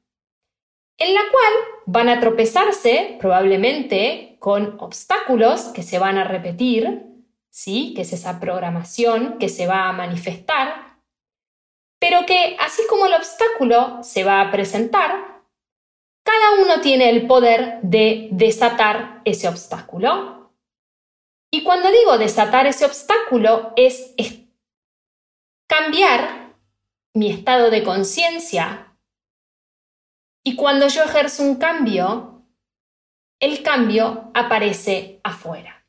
en 0.98 1.14
la 1.14 1.20
cual 1.30 1.52
van 1.86 2.08
a 2.08 2.18
tropezarse 2.18 3.16
probablemente 3.20 4.36
con 4.40 4.76
obstáculos 4.80 5.66
que 5.66 5.84
se 5.84 6.00
van 6.00 6.18
a 6.18 6.24
repetir, 6.24 7.04
¿sí? 7.48 7.92
que 7.94 8.02
es 8.02 8.12
esa 8.12 8.40
programación 8.40 9.38
que 9.38 9.48
se 9.48 9.68
va 9.68 9.88
a 9.88 9.92
manifestar, 9.92 10.98
pero 12.00 12.26
que 12.26 12.56
así 12.58 12.82
como 12.88 13.06
el 13.06 13.14
obstáculo 13.14 14.02
se 14.02 14.24
va 14.24 14.40
a 14.40 14.50
presentar, 14.50 15.27
cada 16.28 16.60
uno 16.62 16.82
tiene 16.82 17.08
el 17.08 17.26
poder 17.26 17.78
de 17.80 18.28
desatar 18.32 19.22
ese 19.24 19.48
obstáculo. 19.48 20.52
Y 21.50 21.62
cuando 21.62 21.90
digo 21.90 22.18
desatar 22.18 22.66
ese 22.66 22.84
obstáculo 22.84 23.72
es 23.76 24.14
cambiar 25.66 26.54
mi 27.14 27.30
estado 27.30 27.70
de 27.70 27.82
conciencia. 27.82 28.94
Y 30.44 30.54
cuando 30.54 30.88
yo 30.88 31.02
ejerzo 31.02 31.44
un 31.44 31.56
cambio, 31.56 32.44
el 33.40 33.62
cambio 33.62 34.30
aparece 34.34 35.22
afuera. 35.24 35.86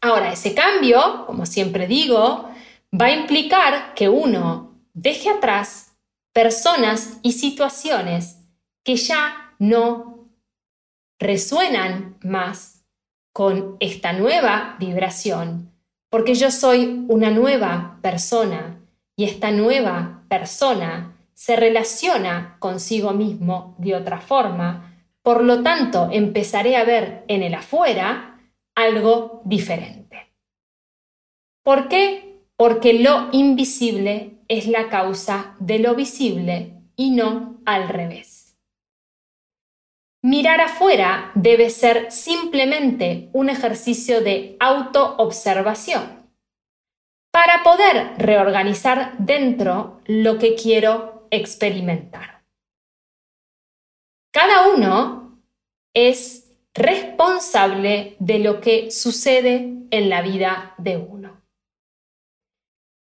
Ahora, 0.00 0.32
ese 0.32 0.54
cambio, 0.54 1.26
como 1.26 1.44
siempre 1.44 1.86
digo, 1.86 2.50
va 2.98 3.06
a 3.06 3.12
implicar 3.12 3.92
que 3.92 4.08
uno 4.08 4.80
deje 4.94 5.28
atrás 5.28 5.94
personas 6.32 7.18
y 7.22 7.32
situaciones 7.32 8.45
que 8.86 8.94
ya 8.94 9.52
no 9.58 10.28
resuenan 11.18 12.18
más 12.22 12.84
con 13.32 13.76
esta 13.80 14.12
nueva 14.12 14.76
vibración, 14.78 15.72
porque 16.08 16.36
yo 16.36 16.52
soy 16.52 17.04
una 17.08 17.32
nueva 17.32 17.98
persona 18.00 18.80
y 19.16 19.24
esta 19.24 19.50
nueva 19.50 20.22
persona 20.28 21.16
se 21.34 21.56
relaciona 21.56 22.58
consigo 22.60 23.12
mismo 23.12 23.74
de 23.78 23.96
otra 23.96 24.20
forma, 24.20 25.04
por 25.20 25.42
lo 25.42 25.64
tanto 25.64 26.08
empezaré 26.12 26.76
a 26.76 26.84
ver 26.84 27.24
en 27.26 27.42
el 27.42 27.54
afuera 27.54 28.40
algo 28.76 29.42
diferente. 29.44 30.32
¿Por 31.64 31.88
qué? 31.88 32.44
Porque 32.56 32.92
lo 32.92 33.30
invisible 33.32 34.38
es 34.46 34.68
la 34.68 34.88
causa 34.88 35.56
de 35.58 35.80
lo 35.80 35.96
visible 35.96 36.74
y 36.94 37.10
no 37.10 37.60
al 37.66 37.88
revés. 37.88 38.35
Mirar 40.28 40.60
afuera 40.60 41.30
debe 41.36 41.70
ser 41.70 42.10
simplemente 42.10 43.30
un 43.32 43.48
ejercicio 43.48 44.22
de 44.22 44.56
autoobservación 44.58 46.28
para 47.30 47.62
poder 47.62 48.14
reorganizar 48.18 49.16
dentro 49.18 50.00
lo 50.06 50.36
que 50.38 50.56
quiero 50.56 51.28
experimentar. 51.30 52.44
Cada 54.32 54.74
uno 54.74 55.40
es 55.94 56.52
responsable 56.74 58.16
de 58.18 58.40
lo 58.40 58.60
que 58.60 58.90
sucede 58.90 59.76
en 59.92 60.10
la 60.10 60.22
vida 60.22 60.74
de 60.78 60.96
uno. 60.96 61.40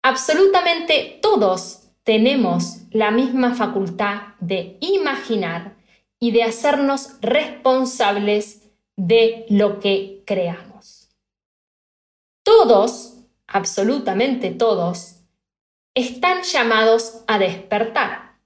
Absolutamente 0.05 1.19
todos 1.23 1.89
tenemos 2.05 2.83
la 2.91 3.11
misma 3.11 3.55
facultad 3.55 4.35
de 4.39 4.77
imaginar 4.81 5.76
y 6.21 6.31
de 6.33 6.43
hacernos 6.45 7.21
responsables 7.21 8.71
de 8.97 9.47
lo 9.49 9.81
que 9.81 10.23
creamos. 10.27 11.11
Todos 12.45 13.17
absolutamente 13.47 14.51
todos, 14.51 15.23
están 15.95 16.43
llamados 16.43 17.25
a 17.27 17.39
despertar. 17.39 18.39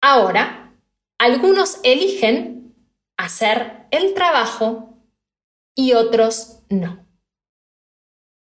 Ahora, 0.00 0.74
algunos 1.18 1.78
eligen 1.84 2.74
hacer 3.16 3.86
el 3.90 4.14
trabajo 4.14 4.96
y 5.74 5.92
otros 5.92 6.62
no. 6.68 7.06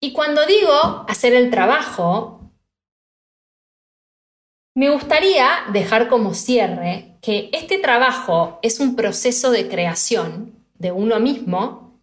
Y 0.01 0.13
cuando 0.13 0.45
digo 0.45 1.05
hacer 1.07 1.33
el 1.33 1.49
trabajo, 1.49 2.51
me 4.75 4.89
gustaría 4.89 5.65
dejar 5.71 6.09
como 6.09 6.33
cierre 6.33 7.14
que 7.25 7.49
este 7.53 7.79
trabajo 7.79 8.59
es 8.61 8.79
un 8.79 8.95
proceso 8.95 9.49
de 9.49 9.67
creación 9.67 10.63
de 10.75 10.91
uno 10.91 11.19
mismo 11.19 11.99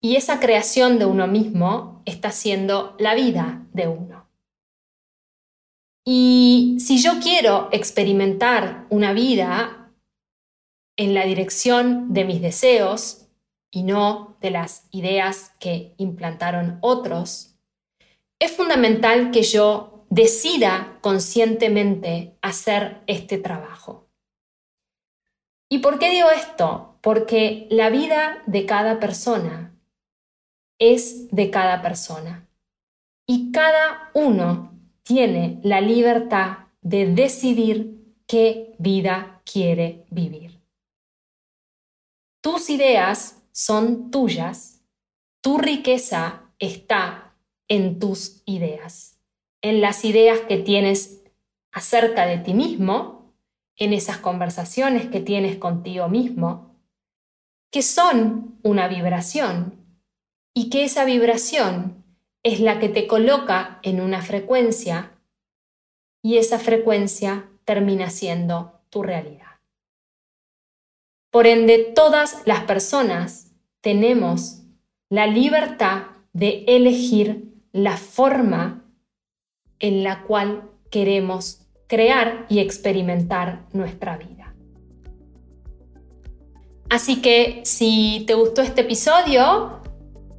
y 0.00 0.16
esa 0.16 0.40
creación 0.40 0.98
de 0.98 1.04
uno 1.04 1.26
mismo 1.26 2.00
está 2.06 2.30
siendo 2.30 2.96
la 2.98 3.14
vida 3.14 3.66
de 3.74 3.88
uno. 3.88 4.26
Y 6.06 6.78
si 6.80 6.96
yo 6.96 7.20
quiero 7.22 7.68
experimentar 7.72 8.86
una 8.88 9.12
vida 9.12 9.92
en 10.96 11.12
la 11.12 11.26
dirección 11.26 12.14
de 12.14 12.24
mis 12.24 12.40
deseos 12.40 13.26
y 13.70 13.82
no 13.82 14.38
de 14.40 14.50
las 14.50 14.86
ideas 14.92 15.52
que 15.60 15.92
implantaron 15.98 16.78
otros, 16.80 17.54
es 18.38 18.50
fundamental 18.50 19.30
que 19.30 19.42
yo 19.42 20.06
decida 20.08 20.96
conscientemente 21.02 22.38
hacer 22.40 23.02
este 23.06 23.36
trabajo. 23.36 24.08
¿Y 25.72 25.78
por 25.78 25.98
qué 25.98 26.10
digo 26.10 26.30
esto? 26.30 26.98
Porque 27.00 27.66
la 27.70 27.88
vida 27.88 28.42
de 28.44 28.66
cada 28.66 29.00
persona 29.00 29.74
es 30.78 31.30
de 31.30 31.48
cada 31.48 31.80
persona. 31.80 32.46
Y 33.26 33.52
cada 33.52 34.10
uno 34.12 34.78
tiene 35.02 35.60
la 35.62 35.80
libertad 35.80 36.66
de 36.82 37.06
decidir 37.06 38.04
qué 38.26 38.74
vida 38.78 39.40
quiere 39.50 40.04
vivir. 40.10 40.60
Tus 42.42 42.68
ideas 42.68 43.42
son 43.52 44.10
tuyas, 44.10 44.84
tu 45.40 45.56
riqueza 45.56 46.50
está 46.58 47.34
en 47.68 47.98
tus 47.98 48.42
ideas, 48.44 49.18
en 49.62 49.80
las 49.80 50.04
ideas 50.04 50.40
que 50.40 50.58
tienes 50.58 51.24
acerca 51.70 52.26
de 52.26 52.36
ti 52.36 52.52
mismo, 52.52 53.21
en 53.82 53.92
esas 53.92 54.18
conversaciones 54.18 55.08
que 55.08 55.18
tienes 55.18 55.56
contigo 55.56 56.08
mismo, 56.08 56.76
que 57.72 57.82
son 57.82 58.58
una 58.62 58.86
vibración 58.86 59.74
y 60.54 60.70
que 60.70 60.84
esa 60.84 61.04
vibración 61.04 62.04
es 62.44 62.60
la 62.60 62.78
que 62.78 62.88
te 62.88 63.08
coloca 63.08 63.80
en 63.82 64.00
una 64.00 64.22
frecuencia 64.22 65.18
y 66.22 66.36
esa 66.36 66.60
frecuencia 66.60 67.48
termina 67.64 68.08
siendo 68.10 68.80
tu 68.88 69.02
realidad. 69.02 69.58
Por 71.30 71.48
ende, 71.48 71.78
todas 71.78 72.46
las 72.46 72.60
personas 72.64 73.50
tenemos 73.80 74.62
la 75.08 75.26
libertad 75.26 76.04
de 76.32 76.64
elegir 76.68 77.52
la 77.72 77.96
forma 77.96 78.84
en 79.80 80.04
la 80.04 80.22
cual 80.22 80.70
queremos 80.90 81.61
crear 81.92 82.46
y 82.48 82.60
experimentar 82.60 83.66
nuestra 83.74 84.16
vida. 84.16 84.54
Así 86.88 87.20
que 87.20 87.60
si 87.64 88.24
te 88.26 88.32
gustó 88.32 88.62
este 88.62 88.80
episodio, 88.80 89.82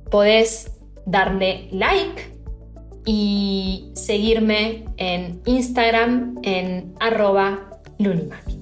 podés 0.10 0.72
darle 1.06 1.68
like 1.72 2.34
y 3.06 3.92
seguirme 3.94 4.86
en 4.98 5.44
Instagram 5.46 6.40
en 6.42 6.96
arroba 7.00 7.80
lunimami. 8.00 8.60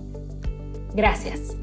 Gracias. 0.94 1.56